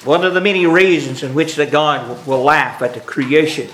One 0.05 0.25
of 0.25 0.35
the 0.35 0.41
many 0.41 0.67
reasons 0.67 1.23
in 1.23 1.33
which 1.33 1.55
that 1.55 1.71
God 1.71 2.27
will 2.27 2.43
laugh 2.43 2.83
at 2.83 2.95
the 2.95 3.01
creation. 3.01 3.71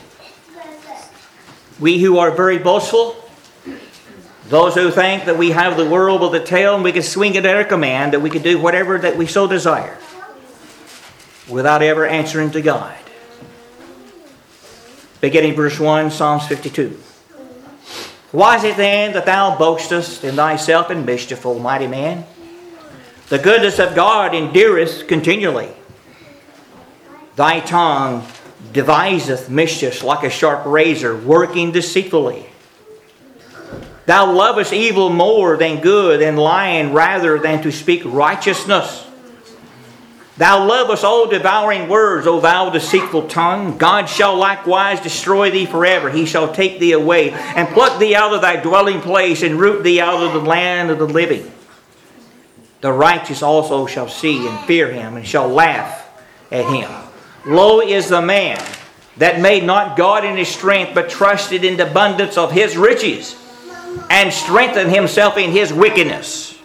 We 1.80 1.98
who 1.98 2.18
are 2.18 2.30
very 2.30 2.58
boastful, 2.58 3.21
those 4.48 4.74
who 4.74 4.90
think 4.90 5.24
that 5.26 5.38
we 5.38 5.50
have 5.50 5.76
the 5.76 5.88
world 5.88 6.20
with 6.20 6.34
a 6.40 6.44
tail 6.44 6.74
and 6.74 6.84
we 6.84 6.92
can 6.92 7.02
swing 7.02 7.34
it 7.34 7.46
at 7.46 7.54
our 7.54 7.64
command, 7.64 8.12
that 8.12 8.20
we 8.20 8.30
can 8.30 8.42
do 8.42 8.58
whatever 8.58 8.98
that 8.98 9.16
we 9.16 9.26
so 9.26 9.46
desire 9.46 9.96
without 11.48 11.82
ever 11.82 12.06
answering 12.06 12.50
to 12.50 12.60
God. 12.60 12.96
Beginning 15.20 15.54
verse 15.54 15.78
1, 15.78 16.10
Psalms 16.10 16.46
52. 16.48 16.98
Why 18.32 18.56
is 18.56 18.64
it 18.64 18.76
then 18.76 19.12
that 19.12 19.26
thou 19.26 19.56
boastest 19.56 20.24
in 20.24 20.34
thyself 20.36 20.90
in 20.90 21.04
mischief, 21.04 21.44
O 21.46 21.58
mighty 21.58 21.86
man? 21.86 22.24
The 23.28 23.38
goodness 23.38 23.78
of 23.78 23.94
God 23.94 24.34
endureth 24.34 25.06
continually. 25.06 25.70
Thy 27.36 27.60
tongue 27.60 28.26
deviseth 28.72 29.48
mischief 29.48 30.02
like 30.02 30.24
a 30.24 30.30
sharp 30.30 30.66
razor, 30.66 31.16
working 31.16 31.72
deceitfully. 31.72 32.51
Thou 34.06 34.32
lovest 34.32 34.72
evil 34.72 35.10
more 35.10 35.56
than 35.56 35.80
good, 35.80 36.22
and 36.22 36.38
lying 36.38 36.92
rather 36.92 37.38
than 37.38 37.62
to 37.62 37.70
speak 37.70 38.02
righteousness. 38.04 39.06
Thou 40.38 40.66
lovest 40.66 41.04
all 41.04 41.28
devouring 41.28 41.88
words, 41.88 42.26
O 42.26 42.40
thou 42.40 42.70
deceitful 42.70 43.28
tongue. 43.28 43.78
God 43.78 44.08
shall 44.08 44.34
likewise 44.36 45.00
destroy 45.00 45.50
thee 45.50 45.66
forever. 45.66 46.10
He 46.10 46.26
shall 46.26 46.52
take 46.52 46.80
thee 46.80 46.92
away, 46.92 47.30
and 47.30 47.68
pluck 47.68 47.98
thee 48.00 48.16
out 48.16 48.32
of 48.32 48.40
thy 48.40 48.56
dwelling 48.56 49.00
place, 49.00 49.42
and 49.42 49.60
root 49.60 49.84
thee 49.84 50.00
out 50.00 50.22
of 50.22 50.32
the 50.32 50.40
land 50.40 50.90
of 50.90 50.98
the 50.98 51.06
living. 51.06 51.52
The 52.80 52.92
righteous 52.92 53.42
also 53.42 53.86
shall 53.86 54.08
see 54.08 54.48
and 54.48 54.58
fear 54.60 54.90
him, 54.90 55.16
and 55.16 55.24
shall 55.26 55.48
laugh 55.48 56.08
at 56.50 56.64
him. 56.64 56.90
Lo 57.46 57.80
is 57.80 58.08
the 58.08 58.22
man 58.22 58.60
that 59.18 59.40
made 59.40 59.64
not 59.64 59.96
God 59.96 60.24
in 60.24 60.36
his 60.36 60.48
strength, 60.48 60.92
but 60.94 61.10
trusted 61.10 61.62
in 61.62 61.76
the 61.76 61.88
abundance 61.88 62.36
of 62.38 62.50
his 62.50 62.76
riches, 62.76 63.36
and 64.10 64.32
strengthen 64.32 64.88
himself 64.88 65.36
in 65.36 65.50
his 65.50 65.72
wickedness. 65.72 66.58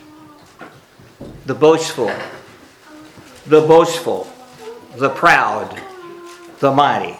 The 1.45 1.55
boastful, 1.55 2.11
the 3.45 3.61
boastful, 3.61 4.31
the 4.95 5.09
proud, 5.09 5.81
the 6.59 6.71
mighty, 6.71 7.17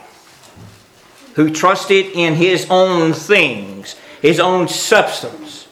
who 1.36 1.50
trusted 1.50 2.08
in 2.08 2.36
his 2.36 2.68
own 2.70 3.14
things, 3.14 3.96
his 4.22 4.40
own 4.40 4.68
substance, 4.68 5.68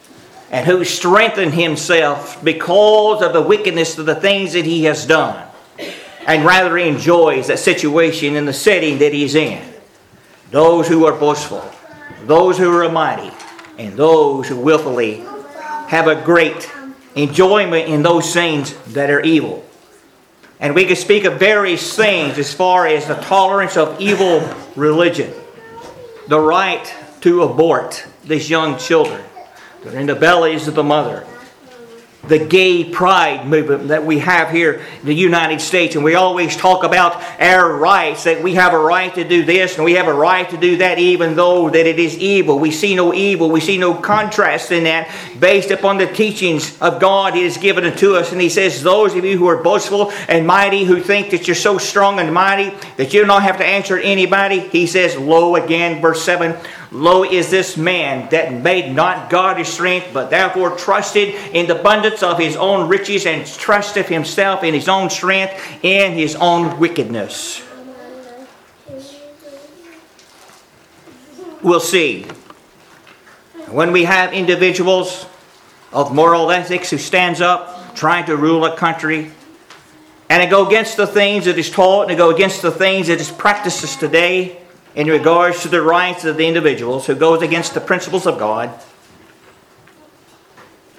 and 0.50 0.66
who 0.66 0.84
strengthened 0.84 1.54
himself 1.54 2.42
because 2.42 3.22
of 3.22 3.32
the 3.32 3.42
wickedness 3.42 3.98
of 3.98 4.06
the 4.06 4.14
things 4.14 4.52
that 4.52 4.64
he 4.64 4.84
has 4.84 5.04
done 5.06 5.46
and 6.26 6.44
rather 6.44 6.76
enjoys 6.76 7.46
that 7.46 7.58
situation 7.58 8.36
in 8.36 8.46
the 8.46 8.52
setting 8.52 8.98
that 8.98 9.12
he's 9.12 9.34
in. 9.34 9.62
Those 10.50 10.88
who 10.88 11.06
are 11.06 11.16
boastful, 11.16 11.64
those 12.24 12.58
who 12.58 12.70
are 12.76 12.90
mighty, 12.90 13.32
and 13.78 13.96
those 13.96 14.48
who 14.48 14.58
willfully 14.58 15.24
have 15.88 16.08
a 16.08 16.20
great 16.22 16.70
enjoyment 17.14 17.88
in 17.88 18.02
those 18.02 18.32
things 18.32 18.74
that 18.92 19.10
are 19.10 19.20
evil. 19.20 19.64
And 20.58 20.74
we 20.74 20.86
can 20.86 20.96
speak 20.96 21.24
of 21.24 21.38
various 21.38 21.94
things 21.94 22.38
as 22.38 22.52
far 22.52 22.86
as 22.86 23.06
the 23.06 23.14
tolerance 23.14 23.76
of 23.76 24.00
evil 24.00 24.48
religion, 24.74 25.32
the 26.28 26.40
right 26.40 26.92
to 27.20 27.42
abort 27.42 28.06
these 28.24 28.48
young 28.48 28.78
children 28.78 29.22
that 29.82 29.94
are 29.94 29.98
in 29.98 30.06
the 30.06 30.14
bellies 30.14 30.66
of 30.66 30.74
the 30.74 30.82
mother, 30.82 31.26
the 32.28 32.44
gay 32.44 32.84
pride 32.84 33.46
movement 33.46 33.88
that 33.88 34.04
we 34.04 34.18
have 34.18 34.50
here 34.50 34.84
in 35.00 35.06
the 35.06 35.14
United 35.14 35.60
States. 35.60 35.94
And 35.94 36.04
we 36.04 36.14
always 36.14 36.56
talk 36.56 36.84
about 36.84 37.22
our 37.40 37.76
rights, 37.76 38.24
that 38.24 38.42
we 38.42 38.54
have 38.54 38.72
a 38.72 38.78
right 38.78 39.14
to 39.14 39.24
do 39.24 39.44
this 39.44 39.76
and 39.76 39.84
we 39.84 39.94
have 39.94 40.08
a 40.08 40.14
right 40.14 40.48
to 40.50 40.56
do 40.56 40.78
that, 40.78 40.98
even 40.98 41.36
though 41.36 41.70
that 41.70 41.86
it 41.86 41.98
is 41.98 42.16
evil. 42.18 42.58
We 42.58 42.70
see 42.70 42.94
no 42.94 43.14
evil. 43.14 43.50
We 43.50 43.60
see 43.60 43.78
no 43.78 43.94
contrast 43.94 44.72
in 44.72 44.84
that 44.84 45.10
based 45.38 45.70
upon 45.70 45.98
the 45.98 46.06
teachings 46.06 46.80
of 46.80 47.00
God 47.00 47.34
He 47.34 47.42
has 47.42 47.56
given 47.56 47.84
unto 47.84 48.14
us. 48.14 48.32
And 48.32 48.40
He 48.40 48.48
says, 48.48 48.82
those 48.82 49.14
of 49.14 49.24
you 49.24 49.38
who 49.38 49.48
are 49.48 49.62
boastful 49.62 50.10
and 50.28 50.46
mighty, 50.46 50.84
who 50.84 51.00
think 51.00 51.30
that 51.30 51.46
you're 51.46 51.54
so 51.54 51.78
strong 51.78 52.18
and 52.18 52.32
mighty 52.32 52.76
that 52.96 53.12
you 53.14 53.24
don't 53.24 53.42
have 53.42 53.58
to 53.58 53.64
answer 53.64 53.98
anybody, 53.98 54.60
He 54.60 54.86
says, 54.86 55.16
lo 55.16 55.56
again, 55.56 56.00
verse 56.00 56.22
7, 56.22 56.56
Lo 56.92 57.24
is 57.24 57.50
this 57.50 57.76
man 57.76 58.28
that 58.30 58.52
made 58.52 58.94
not 58.94 59.28
God 59.28 59.58
his 59.58 59.68
strength, 59.68 60.10
but 60.12 60.30
therefore 60.30 60.76
trusted 60.76 61.34
in 61.52 61.66
the 61.66 61.78
abundance 61.78 62.22
of 62.22 62.38
his 62.38 62.56
own 62.56 62.88
riches 62.88 63.26
and 63.26 63.46
trusted 63.46 64.06
himself 64.06 64.62
in 64.62 64.72
his 64.72 64.88
own 64.88 65.10
strength 65.10 65.60
and 65.82 66.14
his 66.14 66.36
own 66.36 66.78
wickedness. 66.78 67.62
We'll 71.62 71.80
see. 71.80 72.24
When 73.68 73.90
we 73.90 74.04
have 74.04 74.32
individuals 74.32 75.26
of 75.92 76.14
moral 76.14 76.52
ethics 76.52 76.90
who 76.90 76.98
stands 76.98 77.40
up 77.40 77.96
trying 77.96 78.26
to 78.26 78.36
rule 78.36 78.64
a 78.64 78.76
country 78.76 79.32
and 80.28 80.42
they 80.42 80.46
go 80.46 80.66
against 80.66 80.96
the 80.96 81.06
things 81.06 81.46
that 81.46 81.58
is 81.58 81.70
taught 81.70 82.08
and 82.08 82.18
go 82.18 82.30
against 82.30 82.62
the 82.62 82.70
things 82.70 83.08
that 83.08 83.20
is 83.20 83.30
practices 83.30 83.96
today, 83.96 84.60
in 84.96 85.08
regards 85.08 85.60
to 85.60 85.68
the 85.68 85.82
rights 85.82 86.24
of 86.24 86.38
the 86.38 86.46
individuals 86.46 87.06
who 87.06 87.14
goes 87.14 87.42
against 87.42 87.74
the 87.74 87.80
principles 87.80 88.26
of 88.26 88.38
God, 88.38 88.70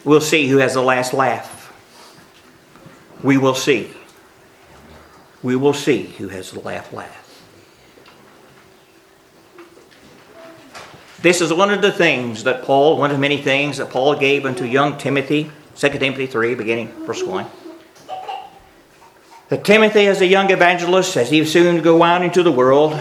we'll 0.06 0.22
see 0.22 0.48
who 0.48 0.58
has 0.58 0.76
the 0.76 0.82
last 0.82 1.16
laugh. 1.16 1.74
We 3.24 3.40
will 3.40 3.56
see. 3.56 3.92
We 5.42 5.56
will 5.56 5.74
see 5.74 6.04
who 6.04 6.28
has 6.28 6.52
the 6.52 6.60
last 6.60 6.94
laugh. 6.94 7.24
This 11.24 11.42
is 11.42 11.52
one 11.52 11.72
of 11.72 11.82
the 11.82 11.92
things 11.92 12.44
that 12.44 12.62
Paul, 12.62 13.00
one 13.00 13.10
of 13.10 13.20
many 13.20 13.42
things 13.42 13.78
that 13.78 13.90
Paul 13.90 14.16
gave 14.16 14.46
unto 14.46 14.64
young 14.64 15.00
Timothy, 15.00 15.50
2 15.76 15.90
Timothy 15.90 16.28
3, 16.28 16.54
beginning 16.54 16.90
verse 17.08 17.24
1. 17.24 17.48
That 19.50 19.66
Timothy, 19.66 20.06
as 20.06 20.22
a 20.22 20.28
young 20.28 20.52
evangelist, 20.52 21.18
as 21.18 21.32
he 21.32 21.44
soon 21.46 21.78
to 21.78 21.82
go 21.82 22.04
out 22.04 22.22
into 22.22 22.44
the 22.44 22.52
world, 22.52 22.94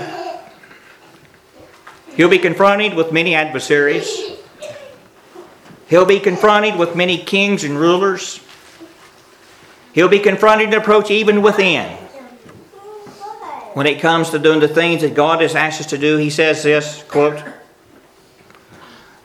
He'll 2.17 2.31
be 2.31 2.39
confronted 2.39 2.95
with 2.95 3.13
many 3.13 3.35
adversaries. 3.35 4.09
He'll 5.89 6.07
be 6.07 6.19
confronted 6.19 6.77
with 6.77 6.97
many 6.97 7.19
kings 7.19 7.63
and 7.63 7.79
rulers. 7.79 8.41
He'll 9.93 10.09
be 10.09 10.19
confronted 10.19 10.67
and 10.67 10.75
approached 10.75 11.11
even 11.11 11.43
within. 11.43 11.91
When 13.75 13.87
it 13.87 14.01
comes 14.01 14.31
to 14.31 14.39
doing 14.39 14.61
the 14.61 14.69
things 14.69 15.03
that 15.03 15.15
God 15.15 15.43
has 15.43 15.55
asked 15.55 15.81
us 15.81 15.87
to 15.89 15.99
do, 15.99 16.17
he 16.17 16.31
says 16.31 16.63
this 16.63 17.03
quote, 17.09 17.43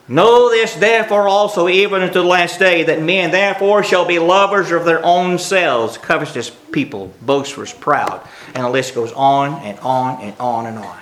Know 0.06 0.50
this 0.50 0.74
therefore 0.74 1.26
also, 1.26 1.68
even 1.68 2.02
unto 2.02 2.20
the 2.20 2.24
last 2.24 2.58
day, 2.58 2.82
that 2.82 3.00
men 3.00 3.30
therefore 3.30 3.82
shall 3.82 4.04
be 4.04 4.18
lovers 4.18 4.70
of 4.70 4.84
their 4.84 5.02
own 5.02 5.38
selves, 5.38 5.96
covetous 5.96 6.50
people, 6.50 7.14
boasters, 7.22 7.72
proud. 7.72 8.20
And 8.54 8.64
the 8.64 8.68
list 8.68 8.94
goes 8.94 9.12
on 9.12 9.62
and 9.62 9.78
on 9.78 10.20
and 10.20 10.36
on 10.38 10.66
and 10.66 10.78
on. 10.78 10.98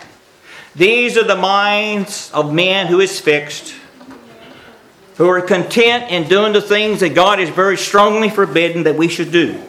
These 0.75 1.17
are 1.17 1.25
the 1.25 1.37
minds 1.37 2.31
of 2.33 2.53
man 2.53 2.87
who 2.87 3.01
is 3.01 3.21
fixed, 3.21 3.75
who 5.17 5.29
are 5.29 5.41
content 5.41 6.11
in 6.11 6.29
doing 6.29 6.53
the 6.53 6.63
things 6.63 7.01
that 7.01 7.15
God 7.15 7.41
has 7.41 7.49
very 7.49 7.77
strongly 7.77 8.31
forbidden 8.31 8.85
that 8.85 8.97
we 8.97 9.09
should 9.09 9.33
do. 9.33 9.61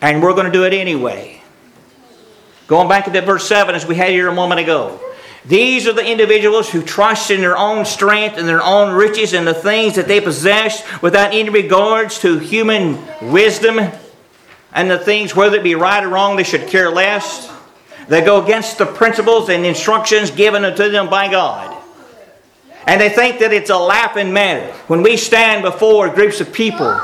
And 0.00 0.22
we're 0.22 0.32
going 0.32 0.46
to 0.46 0.52
do 0.52 0.64
it 0.64 0.72
anyway. 0.72 1.42
Going 2.66 2.88
back 2.88 3.04
to 3.04 3.10
that 3.10 3.24
verse 3.24 3.46
7 3.46 3.74
as 3.74 3.84
we 3.84 3.96
had 3.96 4.10
here 4.10 4.28
a 4.28 4.34
moment 4.34 4.60
ago. 4.60 4.98
These 5.44 5.86
are 5.86 5.92
the 5.92 6.06
individuals 6.06 6.70
who 6.70 6.82
trust 6.82 7.30
in 7.30 7.40
their 7.40 7.56
own 7.56 7.84
strength 7.84 8.36
and 8.38 8.46
their 8.46 8.62
own 8.62 8.94
riches 8.94 9.32
and 9.32 9.46
the 9.46 9.54
things 9.54 9.96
that 9.96 10.06
they 10.06 10.20
possess 10.20 10.84
without 11.02 11.32
any 11.32 11.48
regards 11.48 12.18
to 12.20 12.38
human 12.38 12.98
wisdom 13.20 13.78
and 14.72 14.90
the 14.90 14.98
things, 14.98 15.34
whether 15.34 15.56
it 15.56 15.62
be 15.62 15.74
right 15.74 16.04
or 16.04 16.08
wrong, 16.08 16.36
they 16.36 16.44
should 16.44 16.68
care 16.68 16.90
less. 16.90 17.50
They 18.10 18.22
go 18.22 18.42
against 18.42 18.78
the 18.78 18.86
principles 18.86 19.48
and 19.50 19.64
instructions 19.64 20.32
given 20.32 20.64
unto 20.64 20.90
them 20.90 21.08
by 21.08 21.30
God. 21.30 21.80
And 22.84 23.00
they 23.00 23.08
think 23.08 23.38
that 23.38 23.52
it's 23.52 23.70
a 23.70 23.78
laughing 23.78 24.32
matter 24.32 24.72
when 24.88 25.04
we 25.04 25.16
stand 25.16 25.62
before 25.62 26.08
groups 26.08 26.40
of 26.40 26.52
people 26.52 27.00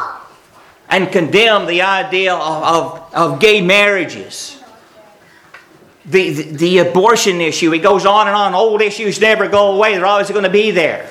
and 0.88 1.12
condemn 1.12 1.66
the 1.66 1.82
idea 1.82 2.34
of, 2.34 2.64
of, 2.64 3.14
of 3.14 3.40
gay 3.40 3.60
marriages. 3.60 4.60
The, 6.06 6.30
the, 6.30 6.42
the 6.42 6.78
abortion 6.78 7.40
issue, 7.40 7.72
it 7.72 7.84
goes 7.84 8.04
on 8.04 8.26
and 8.26 8.34
on. 8.34 8.54
Old 8.54 8.82
issues 8.82 9.20
never 9.20 9.46
go 9.46 9.76
away, 9.76 9.94
they're 9.94 10.06
always 10.06 10.28
going 10.28 10.42
to 10.42 10.50
be 10.50 10.72
there. 10.72 11.08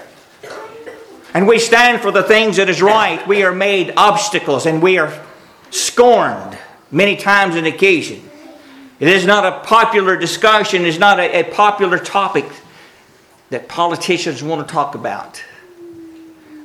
And 1.34 1.48
we 1.48 1.58
stand 1.58 2.02
for 2.02 2.12
the 2.12 2.24
things 2.24 2.58
that 2.58 2.68
is 2.68 2.82
right. 2.82 3.26
We 3.26 3.44
are 3.44 3.56
made 3.56 3.94
obstacles 3.96 4.66
and 4.66 4.82
we 4.82 4.98
are 4.98 5.24
scorned 5.70 6.58
many 6.92 7.16
times 7.16 7.56
and 7.56 7.66
occasion. 7.66 8.30
It 9.00 9.10
is 9.10 9.26
not 9.26 9.46
a 9.46 9.60
popular 9.66 10.16
discussion, 10.16 10.86
it's 10.86 10.98
not 11.00 11.20
a, 11.20 11.42
a 11.42 11.44
popular 11.52 11.98
topic 11.98 12.46
that 13.50 13.68
politicians 13.68 14.42
want 14.42 14.66
to 14.68 14.74
talk 14.74 14.96
about. 14.96 15.44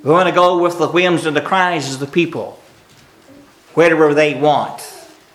We 0.03 0.11
want 0.11 0.29
to 0.29 0.35
go 0.35 0.59
with 0.59 0.79
the 0.79 0.89
whims 0.89 1.27
and 1.27 1.37
the 1.37 1.43
cries 1.43 1.93
of 1.93 2.01
the 2.01 2.07
people, 2.07 2.61
whatever 3.75 4.15
they 4.15 4.35
want, 4.35 4.81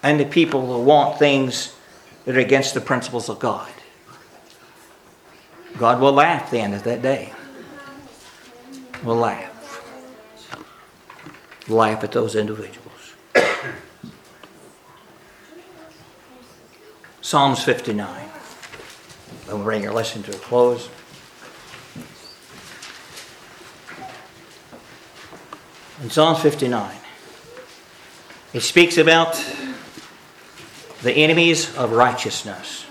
and 0.01 0.19
the 0.19 0.25
people 0.25 0.65
who 0.65 0.83
want 0.83 1.19
things 1.19 1.75
that 2.23 2.35
are 2.35 2.39
against 2.39 2.73
the 2.73 2.81
principles 2.81 3.29
of 3.29 3.39
God. 3.39 3.71
God 5.77 5.99
will 5.99 6.13
laugh 6.13 6.49
then 6.49 6.73
at 6.73 6.83
that 6.85 7.01
day. 7.01 7.33
Will 9.03 9.17
laugh. 9.17 9.51
Laugh 11.67 12.03
at 12.03 12.11
those 12.11 12.35
individuals. 12.35 12.94
Psalms 17.25 17.63
59. 17.63 18.29
We'll 19.48 19.63
bring 19.63 19.88
our 19.88 19.91
lesson 19.91 20.22
to 20.22 20.32
a 20.32 20.38
close. 20.38 20.91
in 26.03 26.12
Psalm 26.12 26.36
59. 26.36 26.96
It 28.53 28.60
speaks 28.60 29.00
about 29.00 29.44
the 31.01 31.13
enemies 31.13 31.75
of 31.75 31.94
righteousness. 31.94 32.86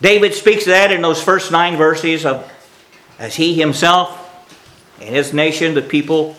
David 0.00 0.32
speaks 0.32 0.66
that 0.66 0.92
in 0.92 1.02
those 1.02 1.20
first 1.20 1.50
nine 1.50 1.76
verses 1.76 2.24
of 2.24 2.48
as 3.18 3.34
he 3.34 3.54
himself 3.54 4.46
and 5.00 5.16
his 5.16 5.34
nation, 5.34 5.74
the 5.74 5.82
people, 5.82 6.36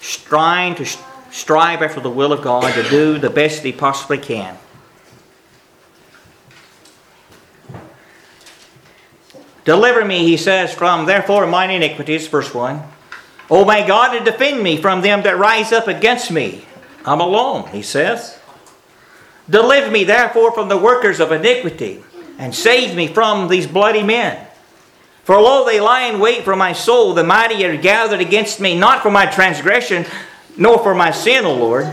strive 0.00 0.76
to 0.76 0.86
strive 1.32 1.82
after 1.82 1.98
the 1.98 2.08
will 2.08 2.32
of 2.32 2.40
God 2.40 2.72
to 2.72 2.88
do 2.88 3.18
the 3.18 3.30
best 3.30 3.64
he 3.64 3.72
possibly 3.72 4.18
can. 4.18 4.56
Deliver 9.64 10.04
me, 10.04 10.24
he 10.24 10.36
says, 10.36 10.74
from 10.74 11.06
therefore 11.06 11.46
mine 11.46 11.70
iniquities, 11.70 12.26
verse 12.26 12.52
1. 12.52 12.82
O 13.50 13.64
my 13.64 13.86
God, 13.86 14.24
defend 14.24 14.62
me 14.62 14.76
from 14.76 15.02
them 15.02 15.22
that 15.22 15.38
rise 15.38 15.72
up 15.72 15.88
against 15.88 16.30
me. 16.30 16.64
I'm 17.04 17.20
alone, 17.20 17.68
he 17.68 17.82
says. 17.82 18.38
Deliver 19.48 19.90
me 19.90 20.04
therefore 20.04 20.52
from 20.52 20.68
the 20.68 20.78
workers 20.78 21.20
of 21.20 21.32
iniquity, 21.32 22.02
and 22.38 22.54
save 22.54 22.96
me 22.96 23.06
from 23.06 23.48
these 23.48 23.66
bloody 23.66 24.02
men. 24.02 24.46
For 25.24 25.40
lo, 25.40 25.64
they 25.64 25.80
lie 25.80 26.06
in 26.06 26.18
wait 26.18 26.42
for 26.42 26.56
my 26.56 26.72
soul, 26.72 27.14
the 27.14 27.22
mighty 27.22 27.64
are 27.64 27.76
gathered 27.76 28.20
against 28.20 28.60
me, 28.60 28.76
not 28.76 29.02
for 29.02 29.10
my 29.10 29.26
transgression, 29.26 30.04
nor 30.56 30.78
for 30.78 30.94
my 30.94 31.10
sin, 31.10 31.44
O 31.44 31.54
Lord. 31.54 31.86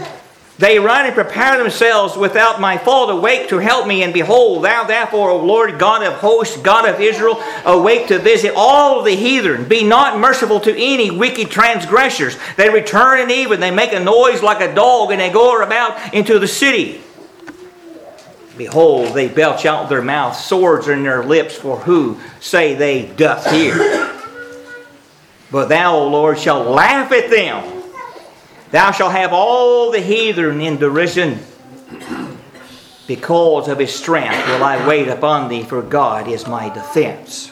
They 0.59 0.77
run 0.77 1.05
and 1.05 1.15
prepare 1.15 1.57
themselves 1.57 2.17
without 2.17 2.59
my 2.59 2.77
fault, 2.77 3.09
awake 3.09 3.47
to 3.47 3.59
help 3.59 3.87
me. 3.87 4.03
And 4.03 4.13
behold, 4.13 4.65
thou 4.65 4.83
therefore, 4.83 5.29
O 5.29 5.37
Lord 5.37 5.79
God 5.79 6.03
of 6.03 6.15
hosts, 6.15 6.57
God 6.57 6.87
of 6.87 6.99
Israel, 6.99 7.41
awake 7.63 8.07
to 8.07 8.19
visit 8.19 8.51
all 8.57 9.01
the 9.01 9.15
heathen. 9.15 9.69
Be 9.69 9.85
not 9.85 10.19
merciful 10.19 10.59
to 10.59 10.71
any 10.77 11.11
wicked 11.11 11.49
transgressors. 11.49 12.37
They 12.57 12.69
return 12.69 13.21
in 13.21 13.31
even, 13.31 13.61
they 13.61 13.71
make 13.71 13.93
a 13.93 14.01
noise 14.01 14.43
like 14.43 14.59
a 14.59 14.75
dog, 14.75 15.11
and 15.11 15.21
they 15.21 15.29
go 15.29 15.63
about 15.63 16.13
into 16.13 16.39
the 16.39 16.47
city. 16.47 16.99
Behold, 18.57 19.13
they 19.13 19.29
belch 19.29 19.65
out 19.65 19.87
their 19.87 20.01
mouth, 20.01 20.35
swords 20.35 20.89
are 20.89 20.93
in 20.93 21.03
their 21.03 21.23
lips, 21.23 21.55
for 21.55 21.77
who 21.77 22.19
say 22.41 22.75
they 22.75 23.05
doth 23.05 23.49
hear? 23.49 24.13
But 25.51 25.69
thou, 25.69 25.95
O 25.95 26.09
Lord, 26.09 26.37
shalt 26.37 26.67
laugh 26.67 27.13
at 27.13 27.29
them 27.29 27.78
Thou 28.71 28.91
shalt 28.91 29.13
have 29.13 29.33
all 29.33 29.91
the 29.91 29.99
heathen 29.99 30.61
in 30.61 30.77
derision. 30.77 31.39
Because 33.07 33.67
of 33.67 33.79
his 33.79 33.93
strength 33.93 34.45
will 34.47 34.63
I 34.63 34.87
wait 34.87 35.07
upon 35.07 35.49
thee, 35.49 35.63
for 35.63 35.81
God 35.81 36.27
is 36.27 36.45
my 36.45 36.69
defense. 36.69 37.51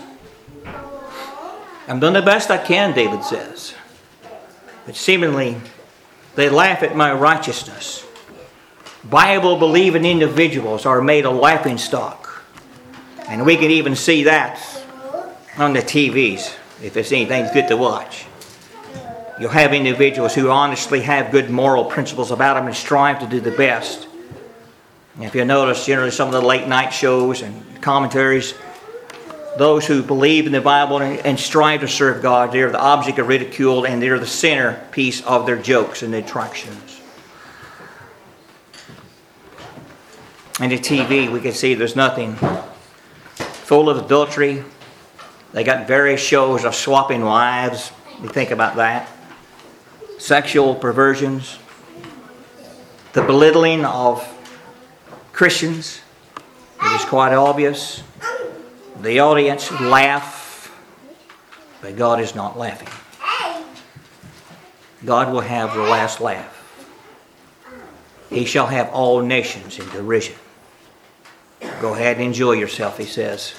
I'm 1.87 1.99
doing 1.99 2.13
the 2.13 2.21
best 2.21 2.51
I 2.51 2.59
can, 2.59 2.93
David 2.93 3.23
says. 3.23 3.73
But 4.85 4.95
seemingly, 4.95 5.57
they 6.35 6.49
laugh 6.49 6.83
at 6.83 6.95
my 6.95 7.11
righteousness. 7.11 8.05
Bible 9.03 9.57
believing 9.57 10.05
individuals 10.05 10.85
are 10.85 11.01
made 11.01 11.25
a 11.25 11.31
laughing 11.31 11.79
stock. 11.79 12.43
And 13.27 13.43
we 13.43 13.57
can 13.57 13.71
even 13.71 13.95
see 13.95 14.23
that 14.25 14.61
on 15.57 15.73
the 15.73 15.79
TVs 15.79 16.55
if 16.83 16.95
it's 16.95 17.11
anything 17.11 17.51
good 17.51 17.67
to 17.69 17.77
watch. 17.77 18.26
You'll 19.39 19.51
have 19.51 19.71
individuals 19.73 20.33
who 20.33 20.49
honestly 20.49 21.01
have 21.01 21.31
good 21.31 21.51
moral 21.51 21.85
principles 21.85 22.31
about 22.31 22.55
them 22.55 22.65
and 22.65 22.75
strive 22.75 23.19
to 23.19 23.27
do 23.27 23.39
the 23.39 23.51
best. 23.51 24.07
And 25.15 25.25
if 25.25 25.35
you 25.35 25.45
notice, 25.45 25.85
generally 25.85 26.09
some 26.09 26.27
of 26.27 26.33
the 26.33 26.41
late 26.41 26.67
night 26.67 26.89
shows 26.89 27.43
and 27.43 27.81
commentaries, 27.81 28.55
those 29.57 29.85
who 29.85 30.01
believe 30.01 30.47
in 30.47 30.51
the 30.51 30.61
Bible 30.61 31.01
and 31.01 31.39
strive 31.39 31.81
to 31.81 31.87
serve 31.87 32.23
God, 32.23 32.51
they're 32.51 32.71
the 32.71 32.79
object 32.79 33.19
of 33.19 33.27
ridicule 33.27 33.85
and 33.85 34.01
they're 34.01 34.19
the 34.19 34.25
centerpiece 34.25 35.21
of 35.21 35.45
their 35.45 35.55
jokes 35.55 36.01
and 36.01 36.15
attractions. 36.15 37.01
And 40.59 40.71
the 40.71 40.79
TV, 40.79 41.31
we 41.31 41.41
can 41.41 41.51
see 41.51 41.75
there's 41.75 41.95
nothing 41.95 42.35
full 43.35 43.89
of 43.89 44.03
adultery. 44.03 44.63
They 45.53 45.63
got 45.63 45.87
various 45.87 46.21
shows 46.21 46.65
of 46.65 46.73
swapping 46.73 47.23
wives. 47.23 47.91
You 48.21 48.29
think 48.29 48.49
about 48.49 48.77
that 48.77 49.11
sexual 50.17 50.75
perversions, 50.75 51.59
the 53.13 53.21
belittling 53.21 53.85
of 53.85 54.27
Christians. 55.33 56.01
It 56.81 57.01
is 57.01 57.05
quite 57.05 57.33
obvious. 57.33 58.03
The 59.01 59.19
audience 59.19 59.71
laugh, 59.79 60.75
but 61.81 61.95
God 61.95 62.19
is 62.19 62.35
not 62.35 62.57
laughing. 62.57 62.89
God 65.05 65.31
will 65.31 65.41
have 65.41 65.73
the 65.73 65.81
last 65.81 66.19
laugh. 66.19 66.53
He 68.29 68.45
shall 68.45 68.67
have 68.67 68.89
all 68.89 69.21
nations 69.21 69.79
in 69.79 69.87
derision. 69.89 70.35
Go 71.79 71.93
ahead 71.93 72.17
and 72.17 72.25
enjoy 72.25 72.53
yourself, 72.53 72.97
he 72.97 73.05
says. 73.05 73.53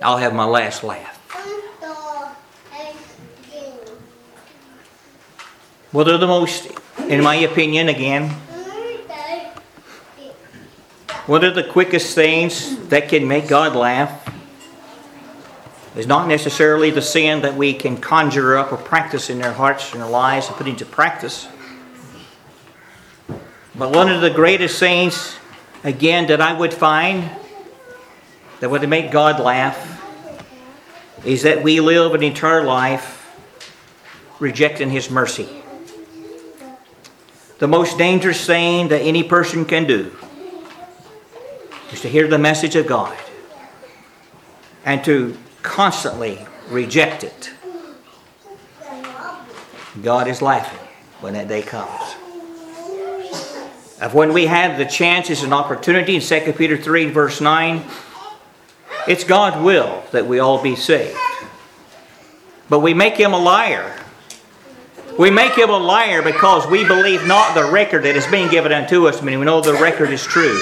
I'll 0.00 0.18
have 0.18 0.34
my 0.34 0.44
last 0.44 0.84
laugh. 0.84 1.13
What 5.94 6.08
are 6.08 6.18
the 6.18 6.26
most, 6.26 6.66
in 7.08 7.22
my 7.22 7.36
opinion, 7.36 7.88
again, 7.88 8.30
what 11.26 11.44
are 11.44 11.52
the 11.52 11.62
quickest 11.62 12.16
things 12.16 12.76
that 12.88 13.08
can 13.08 13.28
make 13.28 13.46
God 13.46 13.76
laugh? 13.76 14.28
Is 15.94 16.08
not 16.08 16.26
necessarily 16.26 16.90
the 16.90 17.00
sin 17.00 17.42
that 17.42 17.54
we 17.54 17.74
can 17.74 17.96
conjure 17.96 18.56
up 18.56 18.72
or 18.72 18.76
practice 18.76 19.30
in 19.30 19.40
our 19.44 19.52
hearts 19.52 19.92
and 19.92 20.02
our 20.02 20.10
lives 20.10 20.48
and 20.48 20.56
put 20.56 20.66
into 20.66 20.84
practice. 20.84 21.46
But 23.76 23.94
one 23.94 24.10
of 24.10 24.20
the 24.20 24.30
greatest 24.30 24.80
things, 24.80 25.36
again, 25.84 26.26
that 26.26 26.40
I 26.40 26.58
would 26.58 26.74
find 26.74 27.30
that 28.58 28.68
would 28.68 28.88
make 28.88 29.12
God 29.12 29.38
laugh 29.38 30.02
is 31.24 31.42
that 31.42 31.62
we 31.62 31.78
live 31.78 32.14
an 32.14 32.24
eternal 32.24 32.66
life 32.66 33.32
rejecting 34.40 34.90
His 34.90 35.08
mercy 35.08 35.60
the 37.58 37.68
most 37.68 37.98
dangerous 37.98 38.46
thing 38.46 38.88
that 38.88 39.00
any 39.00 39.22
person 39.22 39.64
can 39.64 39.86
do 39.86 40.14
is 41.92 42.00
to 42.00 42.08
hear 42.08 42.28
the 42.28 42.38
message 42.38 42.76
of 42.76 42.86
God 42.86 43.16
and 44.84 45.04
to 45.04 45.36
constantly 45.62 46.46
reject 46.68 47.24
it 47.24 47.54
God 50.02 50.26
is 50.26 50.42
laughing 50.42 50.80
when 51.20 51.34
that 51.34 51.48
day 51.48 51.62
comes. 51.62 52.16
Of 54.00 54.12
when 54.12 54.32
we 54.32 54.46
have 54.46 54.76
the 54.76 54.84
chances 54.84 55.42
and 55.42 55.54
opportunity 55.54 56.16
in 56.16 56.20
2 56.20 56.52
Peter 56.54 56.76
3, 56.76 57.10
verse 57.10 57.40
9, 57.40 57.82
it's 59.06 59.24
God's 59.24 59.62
will 59.64 60.02
that 60.10 60.26
we 60.26 60.40
all 60.40 60.62
be 60.62 60.74
saved. 60.74 61.16
But 62.68 62.80
we 62.80 62.92
make 62.92 63.16
him 63.16 63.32
a 63.32 63.38
liar. 63.38 63.98
We 65.18 65.30
make 65.30 65.56
him 65.56 65.70
a 65.70 65.78
liar 65.78 66.22
because 66.22 66.66
we 66.66 66.84
believe 66.84 67.24
not 67.24 67.54
the 67.54 67.70
record 67.70 68.02
that 68.02 68.16
is 68.16 68.26
being 68.26 68.48
given 68.48 68.72
unto 68.72 69.06
us, 69.06 69.22
meaning 69.22 69.38
we 69.38 69.46
know 69.46 69.60
the 69.60 69.74
record 69.74 70.10
is 70.10 70.24
true. 70.24 70.60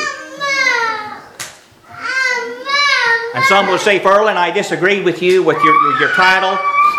And 3.34 3.42
some 3.46 3.66
will 3.66 3.78
say, 3.78 3.98
Ferlin, 3.98 4.36
I 4.36 4.50
disagree 4.50 5.00
with 5.00 5.22
you 5.22 5.42
with 5.42 5.56
your, 5.64 5.88
with 5.88 6.00
your 6.00 6.10
title 6.10 6.58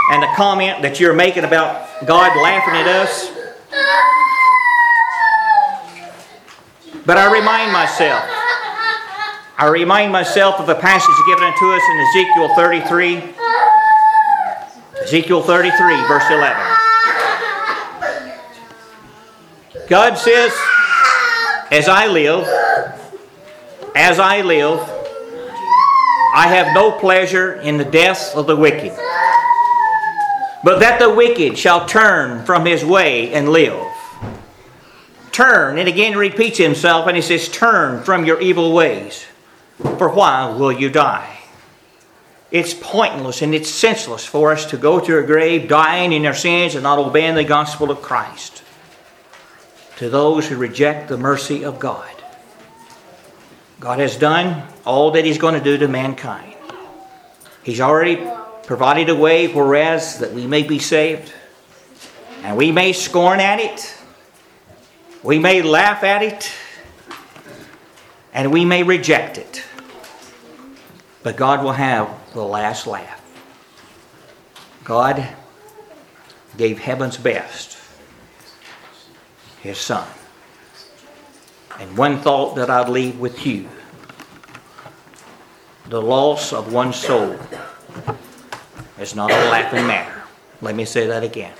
and 0.10 0.24
the 0.24 0.28
comment 0.36 0.82
that 0.82 1.00
you're 1.00 1.14
making 1.14 1.44
about 1.44 1.88
God 2.08 2.36
laughing 2.42 2.74
at 2.74 2.88
us. 2.88 3.30
But 7.06 7.18
I 7.18 7.32
remind 7.32 7.72
myself, 7.72 8.24
I 9.60 9.68
remind 9.72 10.12
myself 10.12 10.60
of 10.60 10.70
a 10.70 10.76
passage 10.76 11.16
given 11.28 11.44
unto 11.44 11.72
us 11.72 11.82
in 11.92 12.00
Ezekiel 12.10 12.56
33. 12.56 13.34
Ezekiel 15.04 15.44
33, 15.44 16.08
verse 16.08 16.24
11. 16.32 16.83
God 19.90 20.16
says, 20.16 20.54
As 21.70 21.90
I 21.90 22.08
live, 22.08 22.48
as 23.96 24.18
I 24.18 24.42
live, 24.42 24.80
I 26.34 26.48
have 26.48 26.74
no 26.74 26.92
pleasure 26.92 27.56
in 27.56 27.78
the 27.78 27.86
death 27.86 28.34
of 28.36 28.48
the 28.48 28.56
wicked, 28.56 28.94
but 30.64 30.80
that 30.80 31.00
the 31.00 31.14
wicked 31.14 31.58
shall 31.58 31.86
turn 31.86 32.46
from 32.46 32.66
his 32.66 32.86
way 32.86 33.34
and 33.34 33.50
live. 33.50 33.86
Turn, 35.34 35.78
and 35.78 35.90
again 35.90 36.18
repeats 36.18 36.58
himself, 36.58 37.08
and 37.08 37.18
he 37.18 37.22
says, 37.22 37.50
Turn 37.50 38.04
from 38.04 38.26
your 38.26 38.40
evil 38.40 38.72
ways, 38.72 39.26
for 39.98 40.10
why 40.10 40.50
will 40.56 40.72
you 40.72 40.90
die? 40.90 41.40
It's 42.52 42.74
pointless 42.74 43.42
and 43.42 43.54
it's 43.54 43.70
senseless 43.70 44.26
for 44.26 44.52
us 44.52 44.66
to 44.68 44.78
go 44.78 45.00
to 45.00 45.18
a 45.18 45.24
grave 45.24 45.68
dying 45.68 46.14
in 46.14 46.26
our 46.26 46.36
sins 46.36 46.76
and 46.76 46.84
not 46.84 47.00
obeying 47.00 47.36
the 47.36 47.44
gospel 47.44 47.92
of 47.92 48.02
Christ 48.02 48.63
to 49.98 50.10
those 50.10 50.48
who 50.48 50.58
reject 50.58 51.10
the 51.10 51.18
mercy 51.18 51.64
of 51.64 51.80
God. 51.80 52.10
God 53.80 54.00
has 54.00 54.18
done 54.18 54.68
all 54.86 55.12
that 55.12 55.26
He's 55.26 55.38
going 55.38 55.56
to 55.56 55.64
do 55.64 55.78
to 55.78 55.88
mankind. 55.88 56.56
He's 57.64 57.82
already 57.82 58.26
provided 58.64 59.10
a 59.10 59.16
way 59.16 59.48
whereas 59.48 60.20
that 60.20 60.34
we 60.34 60.48
may 60.48 60.64
be 60.64 60.80
saved. 60.80 61.32
And 62.44 62.58
we 62.58 62.72
may 62.72 62.94
scorn 62.94 63.40
at 63.40 63.60
it. 63.60 63.96
We 65.22 65.40
may 65.40 65.62
laugh 65.62 66.04
at 66.04 66.24
it. 66.24 66.52
And 68.34 68.52
we 68.52 68.66
may 68.66 68.84
reject 68.84 69.38
it. 69.38 69.64
But 71.22 71.38
God 71.38 71.64
will 71.64 71.74
have 71.74 72.10
the 72.34 72.44
last 72.44 72.86
laugh. 72.86 73.22
God 74.84 75.26
gave 76.58 76.80
heaven's 76.80 77.18
best, 77.18 77.73
His 79.64 79.78
Son. 79.78 80.08
And 81.80 81.98
one 81.98 82.20
thought 82.20 82.56
that 82.56 82.70
I'd 82.70 82.90
leave 82.90 83.18
with 83.18 83.46
you 83.46 83.70
the 85.88 86.02
loss 86.02 86.54
of 86.54 86.74
one 86.74 86.94
soul 86.94 87.38
is 89.00 89.16
not 89.16 89.32
a 89.32 89.50
laughing 89.50 89.86
matter. 89.86 90.24
Let 90.62 90.76
me 90.76 90.86
say 90.86 91.08
that 91.08 91.24
again. 91.24 91.54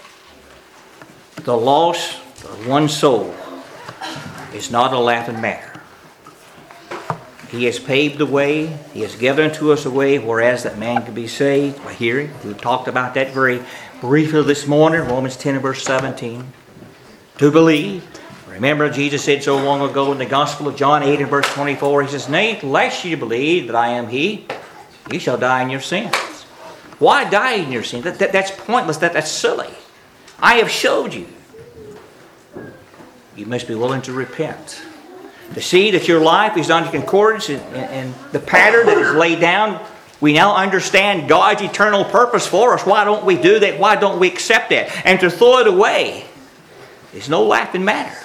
The 1.44 1.56
loss 1.56 2.16
of 2.44 2.68
one 2.68 2.88
soul 2.90 3.34
is 4.54 4.72
not 4.72 4.94
a 4.94 5.00
laughing 5.00 5.40
matter. 5.42 5.82
He 7.50 7.66
has 7.66 7.80
paved 7.80 8.18
the 8.18 8.26
way. 8.26 8.68
He 8.94 9.02
has 9.02 9.16
given 9.16 9.52
to 9.54 9.72
us 9.72 9.86
a 9.86 9.92
way 9.92 10.20
whereas 10.20 10.64
that 10.64 10.78
man 10.78 11.04
can 11.04 11.14
be 11.14 11.28
saved 11.28 11.84
by 11.84 11.94
hearing. 11.94 12.32
We've 12.44 12.60
talked 12.60 12.88
about 12.88 13.14
that 13.14 13.34
very 13.34 13.62
briefly 14.02 14.42
this 14.44 14.66
morning, 14.66 15.02
Romans 15.02 15.38
10 15.38 15.56
and 15.56 15.62
verse 15.62 15.84
17. 15.84 16.52
To 17.44 17.52
believe 17.52 18.08
Remember, 18.48 18.90
Jesus 18.90 19.22
said 19.22 19.44
so 19.44 19.58
long 19.58 19.82
ago 19.82 20.14
in 20.14 20.18
the 20.18 20.26
Gospel 20.26 20.70
of 20.70 20.78
John 20.78 21.04
8 21.04 21.20
and 21.20 21.30
verse 21.30 21.46
24, 21.54 22.04
He 22.04 22.08
says, 22.08 22.30
Nay, 22.30 22.62
lest 22.62 23.04
you 23.04 23.18
believe 23.18 23.68
that 23.68 23.76
I 23.76 23.90
am 23.90 24.08
He, 24.08 24.46
you 25.12 25.20
shall 25.20 25.38
die 25.38 25.62
in 25.62 25.70
your 25.70 25.82
sins. 25.82 26.16
Why 27.00 27.30
die 27.30 27.56
in 27.56 27.70
your 27.70 27.84
sins? 27.84 28.06
That, 28.06 28.20
that, 28.20 28.32
that's 28.32 28.52
pointless. 28.52 28.96
That, 29.00 29.12
that's 29.12 29.30
silly. 29.30 29.68
I 30.40 30.54
have 30.56 30.70
showed 30.70 31.14
you. 31.14 31.28
You 33.36 33.46
must 33.46 33.68
be 33.68 33.76
willing 33.76 34.04
to 34.04 34.14
repent. 34.14 34.82
To 35.54 35.62
see 35.62 35.92
that 35.92 36.08
your 36.08 36.22
life 36.22 36.56
is 36.56 36.70
not 36.70 36.86
in 36.86 36.92
concordance 36.92 37.50
and, 37.50 37.62
and 37.76 38.16
the 38.32 38.40
pattern 38.40 38.86
that 38.86 38.98
is 38.98 39.14
laid 39.16 39.42
down 39.42 39.86
we 40.22 40.32
now 40.32 40.56
understand 40.56 41.28
God's 41.28 41.62
eternal 41.62 42.06
purpose 42.06 42.48
for 42.48 42.74
us. 42.74 42.86
Why 42.86 43.04
don't 43.04 43.26
we 43.26 43.36
do 43.36 43.60
that? 43.60 43.78
Why 43.78 43.98
don't 43.98 44.22
we 44.22 44.30
accept 44.30 44.70
that? 44.70 45.06
And 45.06 45.20
to 45.20 45.30
throw 45.30 45.58
it 45.58 45.68
away 45.68 46.24
is 47.14 47.30
no 47.30 47.44
laughing 47.44 47.86
matter. 47.86 48.16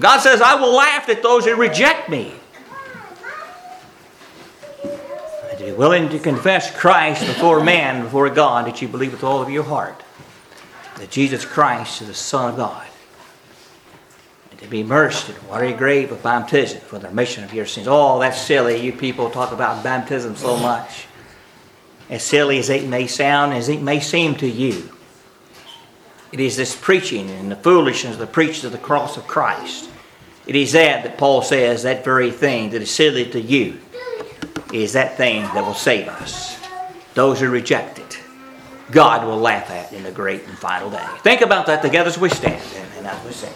God 0.00 0.20
says, 0.20 0.40
I 0.40 0.54
will 0.54 0.74
laugh 0.74 1.08
at 1.08 1.22
those 1.22 1.44
who 1.44 1.54
reject 1.56 2.08
me. 2.08 2.32
And 5.50 5.58
to 5.58 5.64
be 5.64 5.72
willing 5.72 6.08
to 6.10 6.18
confess 6.18 6.74
Christ 6.76 7.26
before 7.26 7.62
man, 7.62 8.04
before 8.04 8.30
God, 8.30 8.66
that 8.66 8.80
you 8.80 8.88
believe 8.88 9.12
with 9.12 9.24
all 9.24 9.42
of 9.42 9.50
your 9.50 9.64
heart 9.64 10.02
that 10.98 11.10
Jesus 11.10 11.44
Christ 11.44 12.02
is 12.02 12.08
the 12.08 12.14
Son 12.14 12.50
of 12.50 12.56
God. 12.56 12.86
And 14.50 14.60
to 14.60 14.68
be 14.68 14.80
immersed 14.80 15.28
in 15.28 15.48
watery 15.48 15.72
grave 15.72 16.12
of 16.12 16.22
baptism 16.22 16.80
for 16.80 16.98
the 16.98 17.08
remission 17.08 17.44
of 17.44 17.54
your 17.54 17.66
sins. 17.66 17.86
Oh, 17.88 18.18
that's 18.18 18.40
silly. 18.40 18.80
You 18.80 18.92
people 18.92 19.30
talk 19.30 19.52
about 19.52 19.84
baptism 19.84 20.36
so 20.36 20.56
much. 20.56 21.06
As 22.10 22.22
silly 22.22 22.58
as 22.58 22.68
it 22.70 22.88
may 22.88 23.06
sound, 23.06 23.52
as 23.52 23.68
it 23.68 23.82
may 23.82 24.00
seem 24.00 24.34
to 24.36 24.48
you. 24.48 24.90
It 26.30 26.40
is 26.40 26.56
this 26.56 26.76
preaching 26.76 27.30
and 27.30 27.50
the 27.50 27.56
foolishness 27.56 28.14
of 28.14 28.18
the 28.18 28.26
preaching 28.26 28.66
of 28.66 28.72
the 28.72 28.78
cross 28.78 29.16
of 29.16 29.26
Christ. 29.26 29.88
It 30.46 30.56
is 30.56 30.72
that 30.72 31.04
that 31.04 31.18
Paul 31.18 31.42
says, 31.42 31.82
that 31.82 32.04
very 32.04 32.30
thing 32.30 32.70
that 32.70 32.82
is 32.82 32.90
silly 32.90 33.30
to 33.30 33.40
you, 33.40 33.78
is 34.72 34.92
that 34.92 35.16
thing 35.16 35.42
that 35.42 35.64
will 35.64 35.74
save 35.74 36.08
us. 36.08 36.58
Those 37.14 37.40
who 37.40 37.50
reject 37.50 37.98
it, 37.98 38.18
God 38.90 39.26
will 39.26 39.38
laugh 39.38 39.70
at 39.70 39.92
in 39.92 40.02
the 40.02 40.12
great 40.12 40.44
and 40.44 40.56
final 40.56 40.90
day. 40.90 41.06
Think 41.22 41.40
about 41.40 41.66
that 41.66 41.82
together 41.82 42.08
as 42.08 42.18
we 42.18 42.28
stand 42.28 42.62
and 42.96 43.06
as 43.06 43.24
we 43.24 43.32
sing. 43.32 43.52